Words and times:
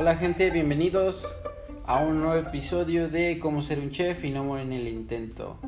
Hola 0.00 0.16
gente, 0.16 0.48
bienvenidos 0.48 1.26
a 1.84 2.00
un 2.00 2.22
nuevo 2.22 2.48
episodio 2.48 3.10
de 3.10 3.38
Cómo 3.38 3.60
ser 3.60 3.78
un 3.80 3.90
chef 3.90 4.24
y 4.24 4.30
no 4.30 4.42
morir 4.42 4.64
en 4.64 4.72
el 4.72 4.88
intento. 4.88 5.58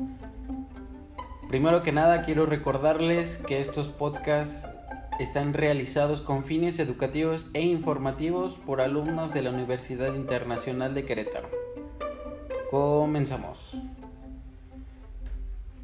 Primero 1.49 1.83
que 1.83 1.91
nada 1.91 2.25
quiero 2.25 2.47
recordarles 2.47 3.37
que 3.37 3.61
estos 3.61 3.89
podcasts 3.89 4.67
están 5.19 5.53
realizados 5.53 6.21
con 6.21 6.43
fines 6.43 6.79
educativos 6.79 7.45
e 7.53 7.61
informativos 7.61 8.55
por 8.55 8.81
alumnos 8.81 9.35
de 9.35 9.43
la 9.43 9.51
Universidad 9.51 10.15
Internacional 10.15 10.95
de 10.95 11.05
Querétaro. 11.05 11.49
Comenzamos. 12.71 13.77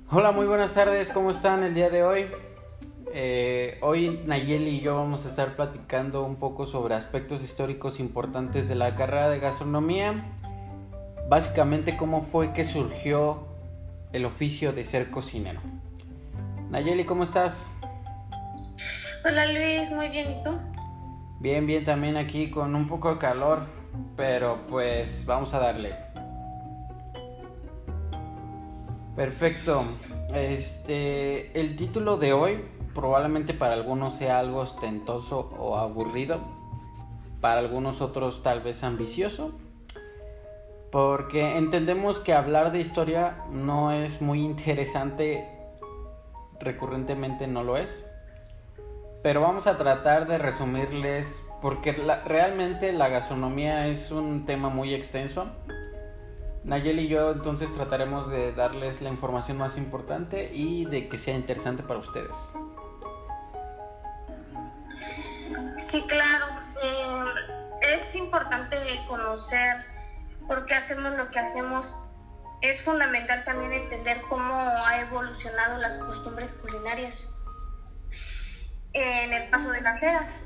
Hola, 0.09 0.31
muy 0.31 0.47
buenas 0.47 0.73
tardes, 0.73 1.09
¿cómo 1.09 1.29
están 1.29 1.61
el 1.61 1.75
día 1.75 1.91
de 1.91 2.01
hoy? 2.01 2.25
Eh, 3.11 3.79
hoy 3.81 4.21
Nayeli 4.25 4.77
y 4.77 4.79
yo 4.81 4.95
vamos 4.95 5.25
a 5.25 5.29
estar 5.29 5.55
platicando 5.55 6.23
un 6.23 6.35
poco 6.35 6.67
sobre 6.67 6.93
aspectos 6.93 7.41
históricos 7.41 7.99
importantes 7.99 8.69
de 8.69 8.75
la 8.75 8.95
carrera 8.95 9.29
de 9.29 9.39
gastronomía. 9.39 10.25
Básicamente 11.27 11.97
cómo 11.97 12.21
fue 12.21 12.53
que 12.53 12.65
surgió 12.65 13.47
el 14.13 14.25
oficio 14.25 14.73
de 14.73 14.83
ser 14.83 15.09
cocinero. 15.09 15.59
Nayeli, 16.69 17.05
¿cómo 17.05 17.23
estás? 17.23 17.67
Hola 19.25 19.51
Luis, 19.51 19.91
muy 19.91 20.09
bien, 20.09 20.31
¿y 20.31 20.43
tú? 20.43 20.51
Bien, 21.39 21.65
bien, 21.65 21.83
también 21.83 22.15
aquí 22.15 22.51
con 22.51 22.75
un 22.75 22.87
poco 22.87 23.13
de 23.13 23.19
calor, 23.19 23.65
pero 24.15 24.67
pues 24.67 25.25
vamos 25.25 25.53
a 25.55 25.59
darle. 25.59 25.95
Perfecto. 29.15 29.83
Este, 30.33 31.59
el 31.59 31.75
título 31.75 32.17
de 32.17 32.33
hoy 32.33 32.59
probablemente 32.93 33.53
para 33.53 33.73
algunos 33.73 34.13
sea 34.15 34.39
algo 34.39 34.59
ostentoso 34.59 35.51
o 35.57 35.77
aburrido, 35.77 36.39
para 37.41 37.59
algunos 37.59 38.01
otros 38.01 38.43
tal 38.43 38.61
vez 38.61 38.83
ambicioso, 38.83 39.51
porque 40.91 41.57
entendemos 41.57 42.19
que 42.19 42.33
hablar 42.33 42.71
de 42.71 42.79
historia 42.79 43.43
no 43.51 43.91
es 43.91 44.21
muy 44.21 44.43
interesante, 44.43 45.47
recurrentemente 46.59 47.47
no 47.47 47.63
lo 47.63 47.77
es, 47.77 48.09
pero 49.21 49.41
vamos 49.41 49.67
a 49.67 49.77
tratar 49.77 50.27
de 50.27 50.37
resumirles, 50.37 51.43
porque 51.61 51.91
realmente 51.91 52.93
la 52.93 53.09
gastronomía 53.09 53.87
es 53.87 54.11
un 54.11 54.45
tema 54.45 54.69
muy 54.69 54.93
extenso. 54.93 55.47
Nayeli 56.63 57.03
y 57.03 57.07
yo 57.07 57.31
entonces 57.31 57.73
trataremos 57.73 58.29
de 58.29 58.53
darles 58.53 59.01
la 59.01 59.09
información 59.09 59.57
más 59.57 59.77
importante 59.77 60.53
y 60.53 60.85
de 60.85 61.09
que 61.09 61.17
sea 61.17 61.35
interesante 61.35 61.83
para 61.83 61.99
ustedes. 61.99 62.35
Sí, 65.79 66.03
claro. 66.07 66.45
Eh, 66.83 67.23
es 67.93 68.13
importante 68.15 68.75
conocer 69.07 69.85
por 70.45 70.65
qué 70.65 70.75
hacemos 70.75 71.13
lo 71.13 71.29
que 71.31 71.39
hacemos. 71.39 71.95
Es 72.61 72.81
fundamental 72.81 73.45
también 73.45 73.71
entender 73.71 74.21
cómo 74.27 74.53
ha 74.53 74.99
evolucionado 74.99 75.77
las 75.77 75.97
costumbres 75.97 76.51
culinarias 76.51 77.27
en 78.91 79.31
el 79.31 79.49
paso 79.49 79.71
de 79.71 79.79
las 79.79 80.03
eras. 80.03 80.43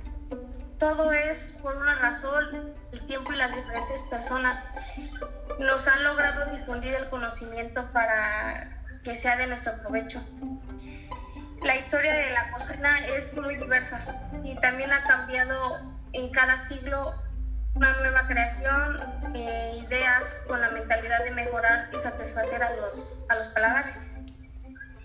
Todo 0.77 1.11
es 1.11 1.57
por 1.63 1.77
una 1.77 1.95
razón, 1.95 2.75
el 2.91 3.05
tiempo 3.07 3.33
y 3.33 3.35
las 3.37 3.55
diferentes 3.55 4.03
personas 4.03 4.67
nos 5.59 5.87
han 5.87 6.03
logrado 6.03 6.55
difundir 6.55 6.93
el 6.93 7.09
conocimiento 7.09 7.91
para 7.91 8.83
que 9.03 9.15
sea 9.15 9.35
de 9.37 9.47
nuestro 9.47 9.81
provecho 9.81 10.21
la 11.63 11.77
historia 11.77 12.13
de 12.13 12.29
la 12.31 12.51
cocina 12.51 13.07
es 13.07 13.37
muy 13.37 13.55
diversa 13.55 14.03
y 14.43 14.55
también 14.55 14.91
ha 14.91 15.03
cambiado 15.03 15.79
en 16.13 16.29
cada 16.31 16.57
siglo 16.57 17.13
una 17.75 17.93
nueva 17.97 18.27
creación, 18.27 18.99
eh, 19.33 19.83
ideas 19.87 20.43
con 20.47 20.61
la 20.61 20.69
mentalidad 20.69 21.23
de 21.23 21.31
mejorar 21.31 21.89
y 21.91 21.97
satisfacer 21.97 22.61
a 22.61 22.75
los, 22.75 23.23
a 23.29 23.35
los 23.35 23.47
paladares. 23.49 24.15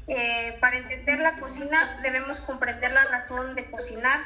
Eh, 0.07 0.57
para 0.61 0.79
entender 0.79 1.19
la 1.19 1.39
cocina 1.39 1.99
debemos 2.03 2.41
comprender 2.41 2.93
la 2.93 3.05
razón 3.05 3.55
de 3.55 3.71
cocinar, 3.71 4.21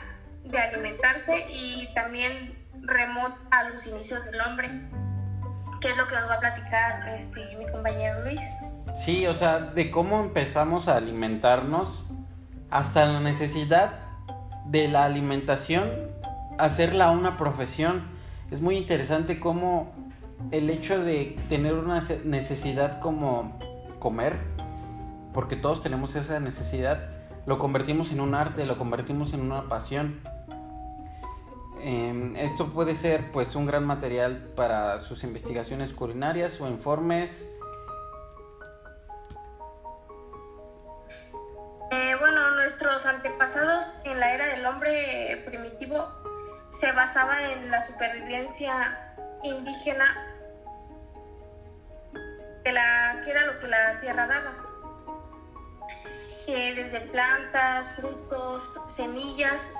de 0.45 0.59
alimentarse 0.59 1.47
y 1.51 1.89
también 1.95 2.57
remota 2.83 3.37
a 3.51 3.69
los 3.69 3.87
inicios 3.87 4.25
del 4.25 4.41
hombre, 4.41 4.71
que 5.81 5.89
es 5.89 5.97
lo 5.97 6.07
que 6.07 6.15
nos 6.15 6.29
va 6.29 6.35
a 6.35 6.41
platicar 6.41 7.09
este, 7.09 7.57
mi 7.57 7.71
compañero 7.71 8.23
Luis. 8.23 8.41
Sí, 8.97 9.27
o 9.27 9.35
sea, 9.35 9.59
de 9.59 9.91
cómo 9.91 10.21
empezamos 10.21 10.89
a 10.89 10.97
alimentarnos 10.97 12.05
hasta 12.71 13.05
la 13.05 13.21
necesidad 13.21 14.02
de 14.73 14.89
la 14.89 15.05
alimentación, 15.05 15.91
hacerla 16.59 17.11
una 17.11 17.37
profesión. 17.37 18.05
Es 18.51 18.63
muy 18.63 18.79
interesante 18.79 19.39
cómo 19.39 19.93
el 20.51 20.71
hecho 20.71 21.05
de 21.05 21.37
tener 21.51 21.75
una 21.75 22.01
necesidad 22.25 22.99
como 23.01 23.59
comer, 23.99 24.39
porque 25.35 25.57
todos 25.57 25.83
tenemos 25.83 26.17
esa 26.17 26.41
necesidad, 26.41 27.11
lo 27.45 27.59
convertimos 27.59 28.13
en 28.13 28.21
un 28.21 28.35
arte, 28.35 28.65
lo 28.65 28.79
convertimos 28.79 29.35
en 29.35 29.43
una 29.43 29.69
pasión. 29.69 30.21
Em, 31.83 32.35
esto 32.37 32.69
puede 32.73 32.95
ser 32.95 33.31
pues 33.31 33.55
un 33.55 33.67
gran 33.67 33.85
material 33.85 34.53
para 34.57 35.03
sus 35.03 35.23
investigaciones 35.23 35.93
culinarias 35.93 36.61
o 36.61 36.69
informes 36.69 37.52
hombre 44.73 45.43
primitivo 45.45 46.09
se 46.71 46.91
basaba 46.93 47.53
en 47.53 47.71
la 47.71 47.81
supervivencia 47.81 49.17
indígena 49.43 50.07
de 52.65 52.73
la, 52.73 53.21
que 53.25 53.31
era 53.31 53.47
lo 53.47 53.61
que 53.61 53.69
la 53.69 54.01
tierra 54.01 54.27
daba. 54.27 54.55
Eh, 56.47 56.75
desde 56.75 57.01
plantas, 57.01 57.93
frutos, 57.93 58.81
semillas, 58.89 59.75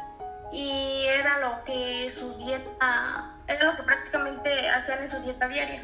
y 0.53 1.05
era 1.07 1.39
lo 1.39 1.65
que 1.65 2.09
su 2.11 2.37
dieta, 2.39 3.35
era 3.49 3.65
lo 3.65 3.77
que 3.77 3.83
prácticamente 3.83 4.69
hacían 4.69 5.03
en 5.03 5.09
su 5.09 5.19
dieta 5.21 5.49
diaria. 5.49 5.83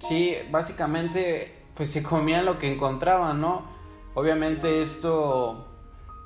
Sí, 0.00 0.36
básicamente 0.50 1.54
pues 1.74 1.92
se 1.92 2.02
comían 2.02 2.44
lo 2.44 2.58
que 2.58 2.72
encontraban, 2.72 3.40
¿no? 3.40 3.70
Obviamente 4.14 4.82
esto 4.82 5.67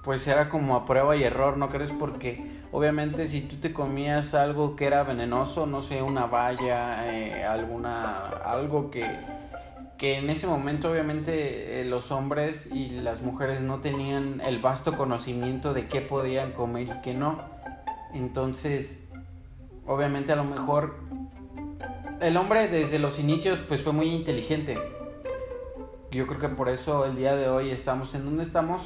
pues 0.03 0.27
era 0.27 0.49
como 0.49 0.77
a 0.77 0.85
prueba 0.85 1.17
y 1.17 1.25
error, 1.25 1.57
¿no 1.57 1.69
crees? 1.69 1.91
Porque 1.93 2.61
obviamente 2.73 3.27
si 3.29 3.43
tú 3.43 3.57
te 3.57 3.73
comías 3.73 4.35
algo 4.35 4.77
que 4.77 4.87
era 4.87 5.05
venenoso, 5.05 5.67
no 5.67 5.83
sé, 5.83 6.03
una 6.03 6.27
valla, 6.27 7.13
eh, 7.13 7.45
alguna, 7.45 8.29
algo 8.29 8.91
que, 8.91 9.05
que 9.99 10.19
en 10.19 10.31
ese 10.31 10.47
momento 10.47 10.91
obviamente 10.91 11.81
eh, 11.81 11.85
los 11.85 12.11
hombres 12.11 12.69
y 12.73 12.91
las 12.91 13.23
mujeres 13.23 13.61
no 13.61 13.81
tenían 13.81 14.41
el 14.41 14.59
vasto 14.59 14.97
conocimiento 14.97 15.73
de 15.75 15.87
qué 15.87 16.01
podían 16.01 16.53
comer 16.53 16.89
y 16.89 17.01
qué 17.03 17.15
no. 17.15 17.39
Entonces, 18.13 19.03
obviamente 19.87 20.33
a 20.33 20.37
lo 20.37 20.45
mejor 20.45 20.97
el 22.21 22.37
hombre 22.37 22.69
desde 22.69 22.99
los 22.99 23.19
inicios 23.19 23.61
pues 23.61 23.83
fue 23.83 23.93
muy 23.93 24.13
inteligente 24.13 24.77
yo 26.13 26.27
creo 26.27 26.39
que 26.39 26.49
por 26.49 26.69
eso 26.69 27.07
el 27.07 27.17
día 27.17 27.35
de 27.35 27.49
hoy 27.49 27.71
estamos 27.71 28.15
en 28.15 28.27
donde 28.27 28.43
estamos. 28.43 28.83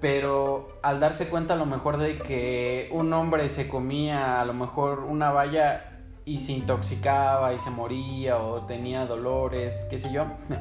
Pero 0.00 0.78
al 0.82 1.00
darse 1.00 1.28
cuenta 1.28 1.54
a 1.54 1.56
lo 1.56 1.66
mejor 1.66 1.96
de 1.96 2.18
que 2.18 2.88
un 2.92 3.12
hombre 3.12 3.48
se 3.48 3.68
comía 3.68 4.40
a 4.40 4.44
lo 4.44 4.52
mejor 4.52 5.00
una 5.00 5.30
valla 5.30 5.92
y 6.24 6.40
se 6.40 6.52
intoxicaba 6.52 7.54
y 7.54 7.60
se 7.60 7.70
moría 7.70 8.36
o 8.38 8.62
tenía 8.62 9.06
dolores, 9.06 9.74
qué 9.90 9.98
sé 9.98 10.12
yo. 10.12 10.24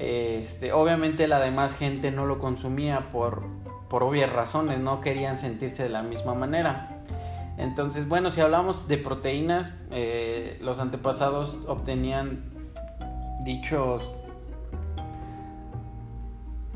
Este, 0.00 0.72
obviamente 0.72 1.26
la 1.26 1.40
demás 1.40 1.74
gente 1.74 2.12
no 2.12 2.24
lo 2.24 2.38
consumía 2.38 3.10
por, 3.10 3.42
por 3.90 4.04
obvias 4.04 4.32
razones, 4.32 4.78
no 4.78 5.00
querían 5.00 5.36
sentirse 5.36 5.82
de 5.82 5.88
la 5.88 6.02
misma 6.02 6.34
manera. 6.34 7.02
Entonces, 7.56 8.06
bueno, 8.06 8.30
si 8.30 8.40
hablamos 8.40 8.86
de 8.86 8.96
proteínas, 8.98 9.72
eh, 9.90 10.56
los 10.62 10.78
antepasados 10.78 11.58
obtenían 11.66 12.44
dichos 13.42 14.08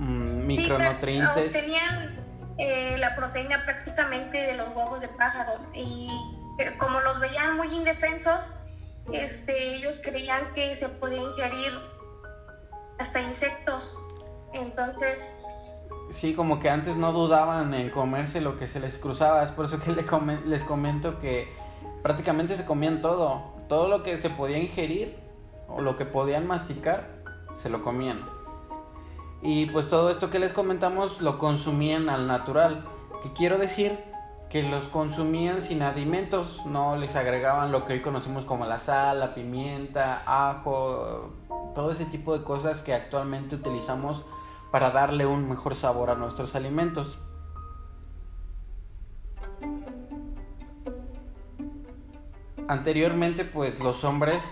Mm, 0.03 0.32
micronutrientes. 0.57 1.53
Tenían 1.53 2.23
eh, 2.59 2.97
la 2.99 3.15
proteína 3.17 3.65
prácticamente 3.65 4.39
de 4.39 4.55
los 4.55 4.69
huevos 4.75 5.01
de 5.01 5.09
pájaro 5.09 5.55
y 5.75 6.09
eh, 6.59 6.73
como 6.79 7.01
los 7.01 7.19
veían 7.21 7.57
muy 7.57 7.69
indefensos, 7.75 8.53
este, 9.13 9.75
ellos 9.75 10.01
creían 10.03 10.53
que 10.55 10.75
se 10.75 10.89
podía 10.89 11.23
ingerir 11.23 11.73
hasta 12.99 13.21
insectos. 13.21 13.97
Entonces... 14.53 15.35
Sí, 16.11 16.35
como 16.35 16.61
que 16.61 16.69
antes 16.69 16.97
no 16.97 17.13
dudaban 17.13 17.73
en 17.73 17.91
comerse 17.91 18.41
lo 18.41 18.59
que 18.59 18.67
se 18.67 18.81
les 18.81 18.99
cruzaba. 18.99 19.43
Es 19.43 19.51
por 19.51 19.65
eso 19.65 19.81
que 19.81 19.93
les 19.93 20.63
comento 20.65 21.21
que 21.21 21.49
prácticamente 22.03 22.55
se 22.57 22.67
comían 22.67 23.01
todo. 23.01 23.55
Todo 23.69 23.89
lo 23.89 24.03
que 24.03 24.17
se 24.19 24.29
podía 24.29 24.59
ingerir 24.59 25.17
o 25.69 25.81
lo 25.81 25.97
que 25.97 26.05
podían 26.05 26.47
masticar, 26.47 27.09
se 27.55 27.71
lo 27.71 27.83
comían. 27.83 28.21
Y 29.43 29.67
pues 29.67 29.89
todo 29.89 30.11
esto 30.11 30.31
que 30.31 30.39
les 30.39 30.53
comentamos 30.53 31.21
lo 31.21 31.39
consumían 31.39 32.09
al 32.09 32.29
natural. 32.29 32.85
Que 33.23 33.33
quiero 33.33 33.59
decir 33.59 33.99
que 34.49 34.63
los 34.63 34.85
consumían 34.85 35.61
sin 35.61 35.83
alimentos, 35.83 36.61
no 36.67 36.97
les 36.97 37.17
agregaban 37.17 37.73
lo 37.73 37.87
que 37.87 37.95
hoy 37.95 38.03
conocemos 38.03 38.45
como 38.45 38.67
la 38.67 38.79
sal, 38.79 39.19
la 39.19 39.35
pimienta, 39.35 40.23
ajo, 40.27 41.31
todo 41.75 41.91
ese 41.91 42.05
tipo 42.05 42.37
de 42.37 42.45
cosas 42.45 42.83
que 42.83 42.95
actualmente 42.95 43.57
utilizamos 43.57 44.25
para 44.71 44.91
darle 44.91 45.27
un 45.27 45.49
mejor 45.49 45.75
sabor 45.75 46.11
a 46.11 46.15
nuestros 46.15 46.55
alimentos. 46.55 47.19
Anteriormente, 52.69 53.45
pues 53.45 53.81
los 53.81 54.05
hombres 54.05 54.45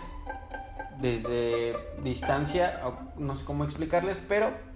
desde 0.99 1.77
distancia, 2.03 2.81
no 3.17 3.37
sé 3.37 3.45
cómo 3.45 3.65
explicarles, 3.65 4.19
pero 4.29 4.70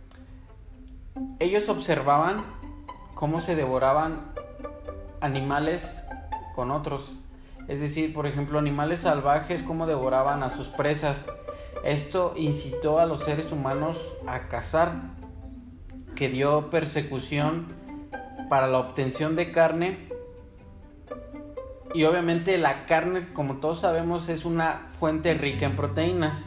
ellos 1.38 1.68
observaban 1.68 2.44
cómo 3.14 3.40
se 3.40 3.56
devoraban 3.56 4.32
animales 5.20 6.04
con 6.54 6.70
otros. 6.70 7.16
Es 7.68 7.80
decir, 7.80 8.12
por 8.12 8.26
ejemplo, 8.26 8.58
animales 8.58 9.00
salvajes, 9.00 9.62
cómo 9.62 9.86
devoraban 9.86 10.42
a 10.42 10.50
sus 10.50 10.68
presas. 10.68 11.26
Esto 11.82 12.34
incitó 12.36 12.98
a 12.98 13.06
los 13.06 13.22
seres 13.24 13.52
humanos 13.52 14.14
a 14.26 14.48
cazar, 14.48 15.14
que 16.14 16.28
dio 16.28 16.70
persecución 16.70 17.66
para 18.48 18.66
la 18.66 18.78
obtención 18.78 19.36
de 19.36 19.50
carne. 19.50 20.08
Y 21.94 22.04
obviamente 22.04 22.58
la 22.58 22.86
carne, 22.86 23.32
como 23.32 23.56
todos 23.58 23.80
sabemos, 23.80 24.28
es 24.28 24.44
una 24.44 24.88
fuente 24.98 25.34
rica 25.34 25.66
en 25.66 25.76
proteínas. 25.76 26.44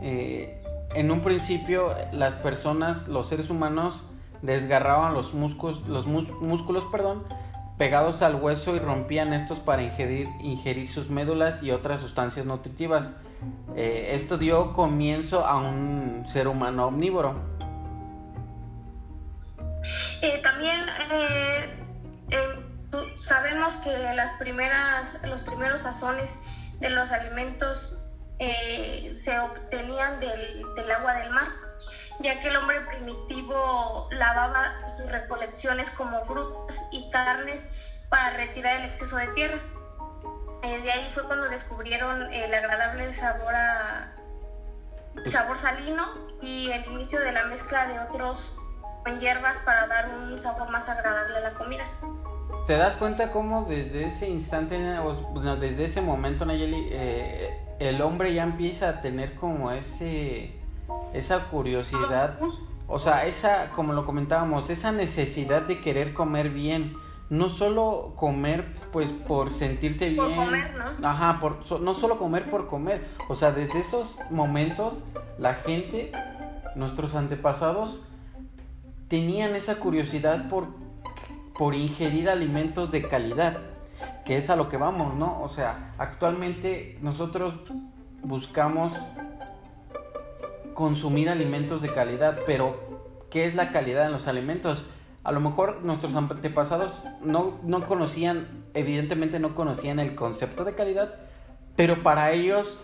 Eh, 0.00 0.57
en 0.94 1.10
un 1.10 1.20
principio 1.20 1.94
las 2.12 2.34
personas, 2.34 3.08
los 3.08 3.28
seres 3.28 3.50
humanos, 3.50 4.02
desgarraban 4.42 5.14
los 5.14 5.34
músculos, 5.34 5.86
los 5.86 6.06
músculos 6.06 6.84
perdón, 6.86 7.24
pegados 7.76 8.22
al 8.22 8.34
hueso 8.36 8.74
y 8.74 8.78
rompían 8.78 9.32
estos 9.32 9.60
para 9.60 9.82
ingerir, 9.82 10.88
sus 10.88 11.10
médulas 11.10 11.62
y 11.62 11.70
otras 11.70 12.00
sustancias 12.00 12.44
nutritivas. 12.44 13.12
Eh, 13.76 14.10
esto 14.14 14.36
dio 14.36 14.72
comienzo 14.72 15.46
a 15.46 15.56
un 15.56 16.24
ser 16.26 16.48
humano 16.48 16.88
omnívoro. 16.88 17.36
Eh, 20.22 20.40
también 20.42 20.80
eh, 21.12 21.78
sabemos 23.14 23.76
que 23.76 23.96
las 24.14 24.32
primeras, 24.32 25.20
los 25.24 25.42
primeros 25.42 25.82
sazones 25.82 26.40
de 26.80 26.90
los 26.90 27.12
alimentos 27.12 28.04
se 28.38 29.38
obtenían 29.38 30.18
del, 30.20 30.64
del 30.74 30.90
agua 30.90 31.14
del 31.14 31.30
mar 31.30 31.48
ya 32.20 32.40
que 32.40 32.48
el 32.48 32.56
hombre 32.56 32.80
primitivo 32.82 34.08
lavaba 34.10 34.86
sus 34.88 35.10
recolecciones 35.10 35.90
como 35.90 36.24
frutas 36.24 36.82
y 36.90 37.08
carnes 37.10 37.68
para 38.08 38.30
retirar 38.30 38.80
el 38.80 38.86
exceso 38.86 39.16
de 39.16 39.28
tierra. 39.28 39.60
Eh, 40.62 40.80
de 40.80 40.90
ahí 40.90 41.10
fue 41.14 41.24
cuando 41.24 41.48
descubrieron 41.48 42.32
el 42.32 42.52
agradable 42.52 43.12
sabor 43.12 43.54
a 43.54 44.12
sabor 45.26 45.56
salino 45.56 46.06
y 46.40 46.70
el 46.70 46.84
inicio 46.86 47.20
de 47.20 47.32
la 47.32 47.44
mezcla 47.44 47.86
de 47.86 47.98
otros 48.00 48.52
con 49.04 49.16
hierbas 49.18 49.60
para 49.60 49.86
dar 49.86 50.08
un 50.08 50.38
sabor 50.38 50.68
más 50.70 50.88
agradable 50.88 51.38
a 51.38 51.40
la 51.40 51.54
comida. 51.54 51.84
¿Te 52.68 52.76
das 52.76 52.96
cuenta 52.96 53.32
cómo 53.32 53.64
desde 53.64 54.04
ese 54.04 54.28
instante, 54.28 54.78
desde 55.58 55.86
ese 55.86 56.02
momento, 56.02 56.44
Nayeli, 56.44 56.88
eh, 56.90 57.48
el 57.78 58.02
hombre 58.02 58.34
ya 58.34 58.42
empieza 58.42 58.90
a 58.90 59.00
tener 59.00 59.36
como 59.36 59.70
ese 59.70 60.52
esa 61.14 61.44
curiosidad, 61.44 62.38
o 62.86 62.98
sea, 62.98 63.24
esa, 63.24 63.70
como 63.70 63.94
lo 63.94 64.04
comentábamos, 64.04 64.68
esa 64.68 64.92
necesidad 64.92 65.62
de 65.62 65.80
querer 65.80 66.12
comer 66.12 66.50
bien. 66.50 66.92
No 67.30 67.48
solo 67.48 68.12
comer, 68.16 68.66
pues, 68.92 69.12
por 69.12 69.54
sentirte 69.54 70.10
bien. 70.10 70.16
Por 70.16 70.34
comer, 70.34 70.74
¿no? 70.74 71.08
Ajá, 71.08 71.40
por, 71.40 71.80
no 71.80 71.94
solo 71.94 72.18
comer 72.18 72.50
por 72.50 72.66
comer. 72.66 73.06
O 73.30 73.34
sea, 73.36 73.50
desde 73.50 73.78
esos 73.78 74.18
momentos, 74.28 75.04
la 75.38 75.54
gente, 75.54 76.12
nuestros 76.74 77.14
antepasados, 77.14 78.02
tenían 79.08 79.54
esa 79.54 79.76
curiosidad 79.76 80.50
por, 80.50 80.68
por 81.58 81.74
ingerir 81.74 82.30
alimentos 82.30 82.90
de 82.90 83.06
calidad. 83.06 83.58
Que 84.24 84.36
es 84.36 84.48
a 84.48 84.56
lo 84.56 84.68
que 84.68 84.76
vamos, 84.76 85.14
¿no? 85.14 85.42
O 85.42 85.48
sea, 85.48 85.94
actualmente 85.98 86.98
nosotros 87.02 87.54
buscamos 88.22 88.92
consumir 90.74 91.28
alimentos 91.28 91.82
de 91.82 91.92
calidad, 91.92 92.38
pero 92.46 92.78
¿qué 93.30 93.46
es 93.46 93.56
la 93.56 93.72
calidad 93.72 94.06
en 94.06 94.12
los 94.12 94.28
alimentos? 94.28 94.86
A 95.24 95.32
lo 95.32 95.40
mejor 95.40 95.82
nuestros 95.82 96.14
antepasados 96.14 97.02
no, 97.20 97.58
no 97.64 97.84
conocían, 97.86 98.46
evidentemente 98.74 99.40
no 99.40 99.56
conocían 99.56 99.98
el 99.98 100.14
concepto 100.14 100.64
de 100.64 100.76
calidad, 100.76 101.16
pero 101.74 102.02
para 102.04 102.30
ellos 102.30 102.78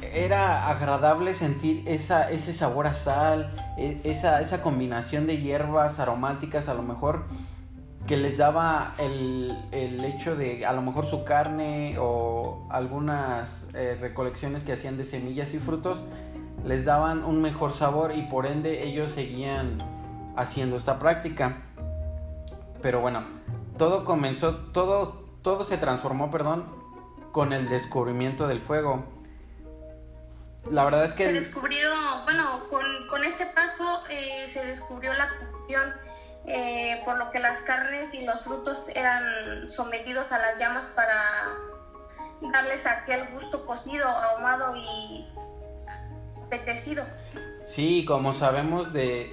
era 0.00 0.68
agradable 0.68 1.34
sentir 1.34 1.82
esa, 1.86 2.30
ese 2.30 2.52
sabor 2.52 2.86
a 2.86 2.94
sal, 2.94 3.54
e, 3.76 4.00
esa, 4.04 4.40
esa 4.40 4.62
combinación 4.62 5.26
de 5.26 5.40
hierbas 5.40 5.98
aromáticas 5.98 6.68
a 6.68 6.74
lo 6.74 6.82
mejor 6.82 7.24
que 8.06 8.16
les 8.16 8.36
daba 8.36 8.92
el, 8.98 9.56
el, 9.72 10.04
hecho 10.04 10.36
de 10.36 10.66
a 10.66 10.72
lo 10.72 10.82
mejor 10.82 11.06
su 11.06 11.24
carne 11.24 11.96
o 11.98 12.66
algunas 12.70 13.66
eh, 13.72 13.96
recolecciones 13.98 14.62
que 14.62 14.74
hacían 14.74 14.98
de 14.98 15.04
semillas 15.04 15.54
y 15.54 15.58
frutos 15.58 16.04
les 16.64 16.84
daban 16.84 17.24
un 17.24 17.40
mejor 17.40 17.72
sabor 17.72 18.12
y 18.14 18.22
por 18.22 18.46
ende 18.46 18.84
ellos 18.84 19.12
seguían 19.12 19.78
haciendo 20.36 20.76
esta 20.76 20.98
práctica. 20.98 21.62
Pero 22.82 23.00
bueno, 23.00 23.22
todo 23.78 24.04
comenzó, 24.04 24.56
todo, 24.72 25.18
todo 25.42 25.64
se 25.64 25.78
transformó, 25.78 26.30
perdón, 26.30 26.64
con 27.32 27.52
el 27.52 27.68
descubrimiento 27.68 28.48
del 28.48 28.60
fuego. 28.60 29.04
La 30.70 30.84
verdad 30.84 31.04
es 31.04 31.12
que... 31.12 31.24
Se 31.24 31.32
descubrieron, 31.32 31.98
bueno, 32.24 32.62
con, 32.68 33.24
este 33.24 33.46
paso 33.46 34.02
eh, 34.08 34.46
se 34.48 34.64
descubrió 34.66 35.12
la 35.14 35.28
cocción, 35.28 35.92
eh, 36.46 37.00
por 37.04 37.18
lo 37.18 37.30
que 37.30 37.38
las 37.38 37.60
carnes 37.60 38.14
y 38.14 38.24
los 38.24 38.42
frutos 38.42 38.88
eran 38.94 39.68
sometidos 39.68 40.32
a 40.32 40.38
las 40.38 40.58
llamas 40.58 40.86
para 40.88 41.16
darles 42.52 42.86
aquel 42.86 43.26
gusto 43.32 43.64
cocido, 43.64 44.06
ahumado 44.06 44.76
y 44.76 45.26
apetecido. 46.46 47.04
Sí, 47.66 48.04
como 48.04 48.34
sabemos 48.34 48.92
de 48.92 49.30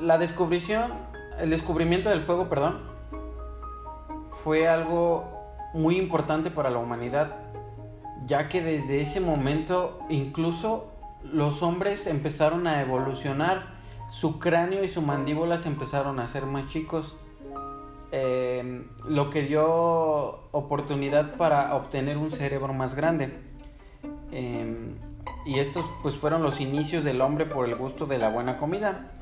la 0.00 0.18
descubrición, 0.18 0.92
el 1.38 1.50
descubrimiento 1.50 2.08
del 2.08 2.22
fuego, 2.22 2.48
perdón, 2.48 2.90
fue 4.42 4.68
algo 4.68 5.42
muy 5.74 5.98
importante 5.98 6.50
para 6.50 6.70
la 6.70 6.78
humanidad, 6.78 7.36
ya 8.26 8.48
que 8.48 8.62
desde 8.62 9.00
ese 9.00 9.20
momento 9.20 10.00
incluso 10.08 10.92
los 11.24 11.62
hombres 11.62 12.06
empezaron 12.06 12.66
a 12.66 12.80
evolucionar, 12.80 13.74
su 14.10 14.38
cráneo 14.38 14.84
y 14.84 14.88
su 14.88 15.02
mandíbula 15.02 15.58
se 15.58 15.68
empezaron 15.68 16.20
a 16.20 16.24
hacer 16.24 16.46
más 16.46 16.68
chicos, 16.68 17.16
eh, 18.10 18.84
lo 19.08 19.30
que 19.30 19.42
dio 19.42 19.64
oportunidad 20.50 21.36
para 21.36 21.74
obtener 21.74 22.18
un 22.18 22.30
cerebro 22.30 22.74
más 22.74 22.94
grande. 22.94 23.32
Eh, 24.32 24.94
y 25.46 25.58
estos 25.58 25.84
pues 26.02 26.14
fueron 26.14 26.42
los 26.42 26.60
inicios 26.60 27.04
del 27.04 27.20
hombre 27.20 27.46
por 27.46 27.68
el 27.68 27.74
gusto 27.74 28.06
de 28.06 28.18
la 28.18 28.28
buena 28.28 28.58
comida. 28.58 29.12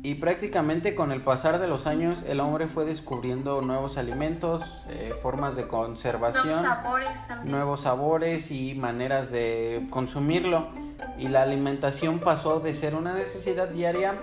Y 0.00 0.14
prácticamente 0.14 0.94
con 0.94 1.12
el 1.12 1.22
pasar 1.22 1.60
de 1.60 1.68
los 1.68 1.86
años 1.86 2.24
el 2.26 2.40
hombre 2.40 2.66
fue 2.66 2.84
descubriendo 2.84 3.60
nuevos 3.60 3.98
alimentos, 3.98 4.62
eh, 4.88 5.14
formas 5.22 5.54
de 5.54 5.68
conservación, 5.68 6.46
nuevos 6.46 6.62
sabores, 6.62 7.26
nuevos 7.44 7.80
sabores 7.82 8.50
y 8.50 8.74
maneras 8.74 9.30
de 9.30 9.86
consumirlo. 9.90 10.68
Y 11.18 11.28
la 11.28 11.42
alimentación 11.42 12.20
pasó 12.20 12.60
de 12.60 12.72
ser 12.74 12.94
una 12.94 13.12
necesidad 13.12 13.68
diaria 13.68 14.14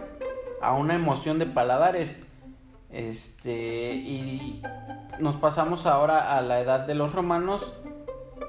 a 0.62 0.74
una 0.74 0.96
emoción 0.96 1.38
de 1.38 1.46
paladares. 1.46 2.24
Este, 2.90 3.94
y 3.94 4.64
nos 5.20 5.36
pasamos 5.36 5.86
ahora 5.86 6.36
a 6.36 6.42
la 6.42 6.60
edad 6.60 6.88
de 6.88 6.96
los 6.96 7.14
romanos 7.14 7.74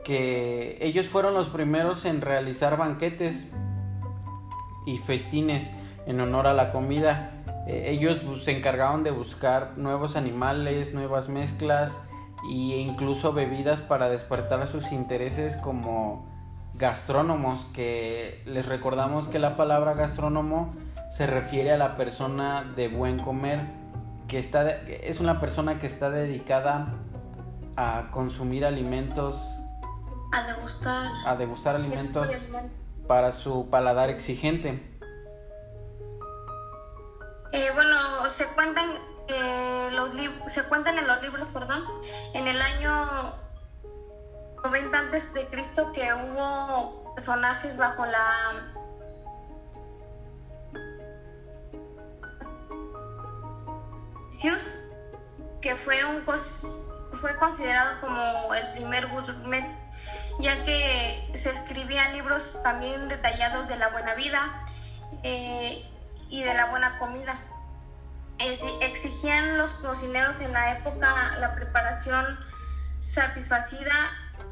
que 0.05 0.79
ellos 0.81 1.07
fueron 1.07 1.35
los 1.35 1.49
primeros 1.51 2.07
en 2.07 2.23
realizar 2.23 2.79
banquetes 2.79 3.53
y 4.87 4.97
festines 4.99 5.71
en 6.07 6.21
honor 6.21 6.47
a 6.47 6.55
la 6.55 6.73
comida. 6.73 7.31
Eh, 7.67 7.91
ellos 7.91 8.21
se 8.43 8.57
encargaban 8.57 9.03
de 9.03 9.11
buscar 9.11 9.75
nuevos 9.77 10.17
animales, 10.17 10.95
nuevas 10.95 11.29
mezclas 11.29 11.97
e 12.51 12.79
incluso 12.79 13.33
bebidas 13.33 13.81
para 13.81 14.09
despertar 14.09 14.67
sus 14.67 14.93
intereses 14.93 15.57
como 15.57 16.29
gastrónomos, 16.75 17.67
que 17.67 18.43
les 18.47 18.67
recordamos 18.67 19.29
que 19.29 19.39
la 19.39 19.57
palabra 19.57 19.95
gastrónomo 19.95 20.75
se 21.11 21.27
refiere 21.27 21.73
a 21.73 21.77
la 21.77 21.97
persona 21.97 22.65
de 22.77 22.89
buen 22.89 23.19
comer, 23.19 23.61
que 24.29 24.39
está, 24.39 24.71
es 24.71 25.21
una 25.21 25.41
persona 25.41 25.79
que 25.79 25.87
está 25.87 26.11
dedicada 26.11 26.95
a 27.77 28.11
consumir 28.13 28.65
alimentos 28.65 29.37
a 30.33 30.47
degustar. 30.47 31.11
A 31.27 31.37
degustar 31.37 31.77
alimentos 31.77 32.29
para 33.09 33.33
su 33.33 33.69
paladar 33.69 34.11
exigente. 34.11 34.90
Se 38.31 38.47
cuentan 38.47 38.99
eh, 39.29 39.91
se 40.47 40.65
cuentan 40.65 40.99
en 40.99 41.07
los 41.07 41.23
libros, 41.23 41.49
perdón, 41.49 41.85
en 42.35 42.49
el 42.49 42.61
año 42.61 43.35
90 44.65 44.99
antes 44.99 45.33
de 45.35 45.47
Cristo 45.47 45.93
que 45.93 46.13
hubo 46.13 47.15
personajes 47.15 47.77
bajo 47.77 48.07
la 48.07 48.71
que 55.61 55.77
fue 55.77 56.05
un 56.05 56.25
fue 57.13 57.37
considerado 57.37 58.01
como 58.01 58.55
el 58.55 58.73
primer 58.73 59.07
gourmet 59.09 59.65
ya 60.39 60.65
que 60.65 61.31
se 61.35 61.51
escribían 61.51 62.15
libros 62.15 62.59
también 62.63 63.09
detallados 63.09 63.69
de 63.69 63.77
la 63.77 63.89
buena 63.89 64.15
vida 64.15 64.65
eh, 65.23 65.85
y 66.31 66.43
de 66.43 66.55
la 66.55 66.67
buena 66.67 66.99
comida. 66.99 67.39
Exigían 68.81 69.59
los 69.59 69.73
cocineros 69.73 70.41
en 70.41 70.53
la 70.53 70.79
época 70.79 71.37
la 71.39 71.55
preparación 71.55 72.25
satisfacida 72.99 73.93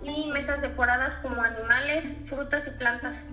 y 0.03 0.31
mesas 0.33 0.63
decoradas 0.63 1.17
como 1.17 1.43
animales, 1.43 2.17
frutas 2.27 2.69
y 2.69 2.79
plantas. 2.79 3.29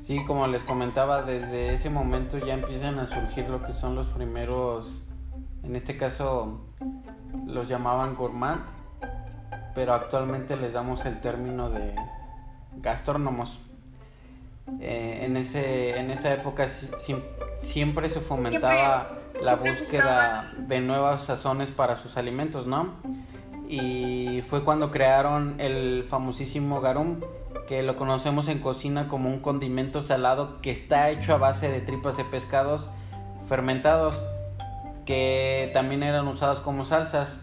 Sí, 0.00 0.24
como 0.26 0.46
les 0.46 0.62
comentaba, 0.62 1.22
desde 1.22 1.74
ese 1.74 1.90
momento 1.90 2.38
ya 2.38 2.54
empiezan 2.54 2.98
a 2.98 3.06
surgir 3.06 3.48
lo 3.48 3.62
que 3.62 3.72
son 3.72 3.94
los 3.94 4.08
primeros, 4.08 4.88
en 5.62 5.76
este 5.76 5.96
caso 5.96 6.66
los 7.46 7.68
llamaban 7.68 8.16
gourmand, 8.16 8.64
pero 9.74 9.94
actualmente 9.94 10.56
les 10.56 10.72
damos 10.72 11.04
el 11.04 11.20
término 11.20 11.70
de 11.70 11.94
gastrónomos. 12.76 13.60
Eh, 14.80 15.24
en, 15.24 15.36
ese, 15.36 15.98
en 15.98 16.10
esa 16.10 16.32
época 16.32 16.68
siempre 17.58 18.08
se 18.08 18.20
fomentaba 18.20 19.19
la 19.42 19.56
búsqueda 19.56 20.52
de 20.58 20.80
nuevas 20.80 21.24
sazones 21.24 21.70
para 21.70 21.96
sus 21.96 22.16
alimentos, 22.16 22.66
¿no? 22.66 22.94
Y 23.68 24.42
fue 24.48 24.64
cuando 24.64 24.90
crearon 24.90 25.60
el 25.60 26.04
famosísimo 26.08 26.80
garum, 26.80 27.20
que 27.68 27.82
lo 27.82 27.96
conocemos 27.96 28.48
en 28.48 28.58
cocina 28.58 29.08
como 29.08 29.28
un 29.28 29.40
condimento 29.40 30.02
salado 30.02 30.60
que 30.60 30.70
está 30.70 31.10
hecho 31.10 31.34
a 31.34 31.38
base 31.38 31.70
de 31.70 31.80
tripas 31.80 32.16
de 32.16 32.24
pescados 32.24 32.90
fermentados, 33.48 34.20
que 35.06 35.70
también 35.72 36.02
eran 36.02 36.26
usados 36.28 36.60
como 36.60 36.84
salsas. 36.84 37.40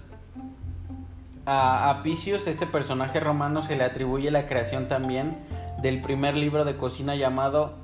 A 1.46 1.90
Apicius, 1.90 2.46
este 2.48 2.68
personaje 2.68 3.22
romano, 3.22 3.62
se 3.62 3.78
le 3.78 3.86
atribuye 3.86 4.32
la 4.32 4.48
creación 4.48 4.90
también 4.90 5.38
del 5.82 6.02
primer 6.02 6.36
libro 6.36 6.66
de 6.66 6.76
cocina 6.76 7.16
llamado 7.16 7.76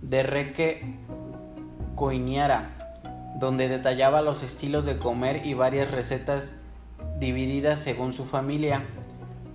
De 0.00 0.22
Reque 0.22 0.94
Coiniara, 1.96 2.70
donde 3.36 3.68
detallaba 3.68 4.22
los 4.22 4.42
estilos 4.42 4.84
de 4.84 4.98
comer 4.98 5.46
y 5.46 5.54
varias 5.54 5.90
recetas 5.90 6.58
divididas 7.18 7.80
según 7.80 8.12
su 8.12 8.24
familia, 8.24 8.84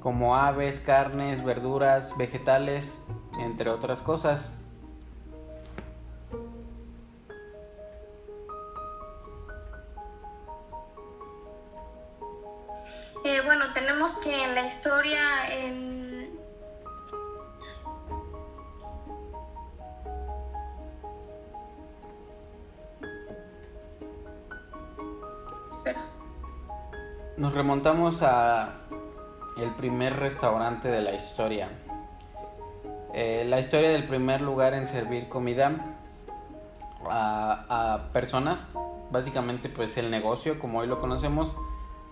como 0.02 0.36
aves, 0.36 0.80
carnes, 0.80 1.44
verduras, 1.44 2.12
vegetales, 2.18 3.02
entre 3.40 3.70
otras 3.70 4.02
cosas. 4.02 4.50
Remontamos 27.66 28.22
a 28.22 28.76
el 29.58 29.72
primer 29.72 30.18
restaurante 30.18 30.88
de 30.88 31.02
la 31.02 31.16
historia. 31.16 31.68
Eh, 33.12 33.44
la 33.48 33.60
historia 33.60 33.90
del 33.90 34.08
primer 34.08 34.42
lugar 34.42 34.76
en 34.76 34.88
servir 34.88 35.30
comida 35.30 35.98
a, 37.10 38.10
personas, 38.14 38.64
básicamente 39.10 39.68
pues 39.68 39.98
el 39.98 40.12
negocio 40.12 40.60
como 40.60 40.78
hoy 40.78 40.88
lo 40.88 41.00
conocemos, 41.00 41.56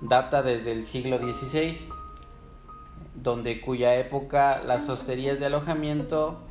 data 0.02 0.42
desde 0.42 0.72
el 0.72 0.88
siglo 0.88 1.20
XVI, 1.20 1.88
donde 3.14 3.62
cuya 3.62 3.94
época 3.94 4.58
las 4.64 4.90
hosterías 4.90 5.40
de 5.40 5.46
alojamiento 5.46 6.42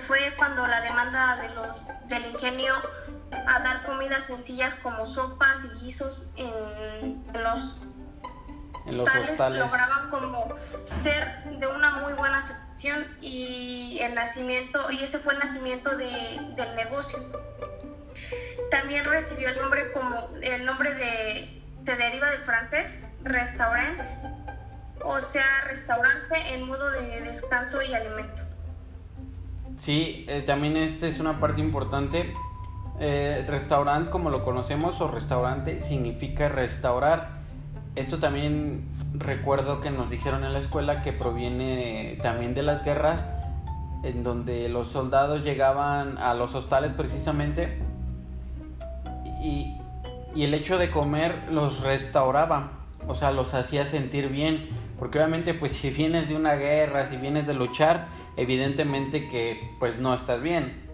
fue 0.00 0.18
cuando 0.36 0.66
la 0.66 0.80
demanda 0.80 1.36
de 1.36 1.54
los, 1.54 2.08
del 2.08 2.26
ingenio 2.32 2.74
a 3.30 3.60
dar 3.60 3.84
comidas 3.84 4.24
sencillas 4.24 4.74
como 4.76 5.06
sopas 5.06 5.64
y 5.64 5.84
guisos 5.84 6.26
en, 6.36 7.24
los, 7.42 7.76
en 8.86 9.00
hostales, 9.00 9.38
lograban 9.38 10.10
como 10.10 10.48
ser 10.84 11.44
de 11.58 11.66
una 11.66 11.90
muy 11.98 12.12
buena 12.14 12.38
aceptación 12.38 13.06
y 13.20 13.98
el 14.02 14.14
nacimiento 14.14 14.90
y 14.90 15.02
ese 15.02 15.18
fue 15.18 15.34
el 15.34 15.40
nacimiento 15.40 15.96
de, 15.96 16.08
del 16.56 16.76
negocio 16.76 17.18
también 18.70 19.04
recibió 19.04 19.48
el 19.48 19.58
nombre 19.58 19.92
como 19.92 20.28
el 20.42 20.64
nombre 20.64 20.94
de 20.94 21.58
se 21.84 21.96
deriva 21.96 22.30
del 22.30 22.40
francés 22.40 23.02
restaurant, 23.24 23.98
o 25.02 25.20
sea, 25.20 25.46
restaurante 25.68 26.36
en 26.52 26.66
modo 26.66 26.90
de 26.90 27.22
descanso 27.22 27.80
y 27.80 27.94
alimento. 27.94 28.42
Sí, 29.78 30.26
eh, 30.28 30.42
también 30.42 30.76
esta 30.76 31.06
es 31.06 31.18
una 31.18 31.40
parte 31.40 31.62
importante. 31.62 32.34
Eh, 33.00 33.44
restaurante, 33.46 34.10
como 34.10 34.30
lo 34.30 34.44
conocemos, 34.44 35.00
o 35.00 35.08
restaurante, 35.08 35.80
significa 35.80 36.48
restaurar. 36.48 37.38
Esto 37.94 38.18
también 38.18 38.88
recuerdo 39.14 39.80
que 39.80 39.90
nos 39.90 40.10
dijeron 40.10 40.44
en 40.44 40.52
la 40.52 40.58
escuela 40.58 41.02
que 41.02 41.12
proviene 41.12 42.18
también 42.22 42.54
de 42.54 42.62
las 42.62 42.84
guerras, 42.84 43.28
en 44.04 44.22
donde 44.22 44.68
los 44.68 44.88
soldados 44.88 45.44
llegaban 45.44 46.18
a 46.18 46.34
los 46.34 46.54
hostales 46.54 46.92
precisamente 46.92 47.78
y, 49.42 49.74
el 50.36 50.54
hecho 50.54 50.78
de 50.78 50.90
comer 50.90 51.34
los 51.50 51.80
restauraba, 51.80 52.70
o 53.08 53.16
sea, 53.16 53.32
los 53.32 53.54
hacía 53.54 53.84
sentir 53.84 54.28
bien, 54.28 54.68
porque 54.96 55.18
obviamente 55.18 55.52
pues 55.52 55.72
si 55.72 55.90
vienes 55.90 56.28
de 56.28 56.36
una 56.36 56.54
guerra, 56.54 57.06
si 57.06 57.16
vienes 57.16 57.48
de 57.48 57.54
luchar, 57.54 58.06
evidentemente 58.36 59.28
que 59.28 59.74
pues 59.80 59.98
no 59.98 60.14
estás 60.14 60.40
bien. 60.40 60.87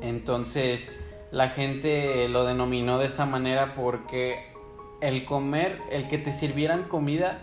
Entonces 0.00 0.96
la 1.30 1.50
gente 1.50 2.28
lo 2.28 2.44
denominó 2.44 2.98
de 2.98 3.06
esta 3.06 3.26
manera 3.26 3.74
porque 3.74 4.52
el 5.00 5.24
comer, 5.24 5.80
el 5.90 6.08
que 6.08 6.18
te 6.18 6.32
sirvieran 6.32 6.84
comida, 6.84 7.38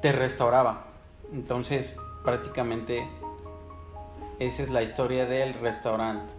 te 0.00 0.12
restauraba. 0.12 0.86
Entonces 1.32 1.96
prácticamente 2.24 3.06
esa 4.38 4.62
es 4.62 4.70
la 4.70 4.82
historia 4.82 5.26
del 5.26 5.54
restaurante. 5.54 6.32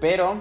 Pero 0.00 0.36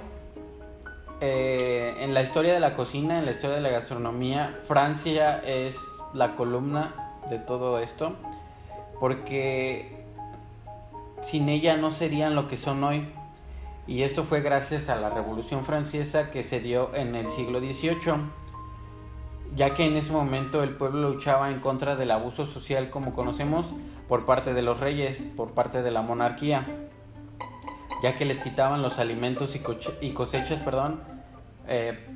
eh, 1.19 1.95
en 1.99 2.13
la 2.13 2.21
historia 2.21 2.53
de 2.53 2.59
la 2.59 2.75
cocina, 2.75 3.17
en 3.17 3.25
la 3.25 3.31
historia 3.31 3.55
de 3.55 3.61
la 3.61 3.69
gastronomía, 3.69 4.59
Francia 4.67 5.41
es 5.43 5.79
la 6.13 6.35
columna 6.35 7.15
de 7.29 7.39
todo 7.39 7.79
esto, 7.79 8.13
porque 8.99 9.96
sin 11.21 11.49
ella 11.49 11.77
no 11.77 11.91
serían 11.91 12.35
lo 12.35 12.47
que 12.47 12.57
son 12.57 12.83
hoy. 12.83 13.07
Y 13.87 14.03
esto 14.03 14.23
fue 14.23 14.41
gracias 14.41 14.89
a 14.89 14.97
la 14.97 15.09
Revolución 15.09 15.63
Francesa 15.63 16.29
que 16.29 16.43
se 16.43 16.59
dio 16.59 16.93
en 16.93 17.15
el 17.15 17.31
siglo 17.31 17.59
XVIII, 17.59 18.15
ya 19.55 19.73
que 19.73 19.85
en 19.85 19.95
ese 19.95 20.11
momento 20.11 20.61
el 20.63 20.71
pueblo 20.71 21.09
luchaba 21.09 21.49
en 21.49 21.59
contra 21.59 21.95
del 21.95 22.11
abuso 22.11 22.45
social 22.45 22.89
como 22.89 23.13
conocemos 23.13 23.67
por 24.09 24.25
parte 24.25 24.53
de 24.53 24.61
los 24.61 24.79
reyes, 24.79 25.21
por 25.35 25.51
parte 25.51 25.81
de 25.81 25.91
la 25.91 26.01
monarquía 26.01 26.65
ya 28.01 28.15
que 28.15 28.25
les 28.25 28.39
quitaban 28.39 28.81
los 28.81 28.99
alimentos 28.99 29.55
y, 30.01 30.11
cosechas, 30.11 30.59
perdón, 30.59 31.01
eh, 31.67 32.07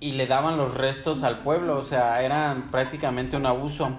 y 0.00 0.12
le 0.12 0.26
daban 0.26 0.56
los 0.56 0.74
restos 0.74 1.22
al 1.22 1.38
pueblo, 1.38 1.78
o 1.78 1.84
sea, 1.84 2.22
eran 2.22 2.70
prácticamente 2.70 3.36
un 3.36 3.46
abuso. 3.46 3.90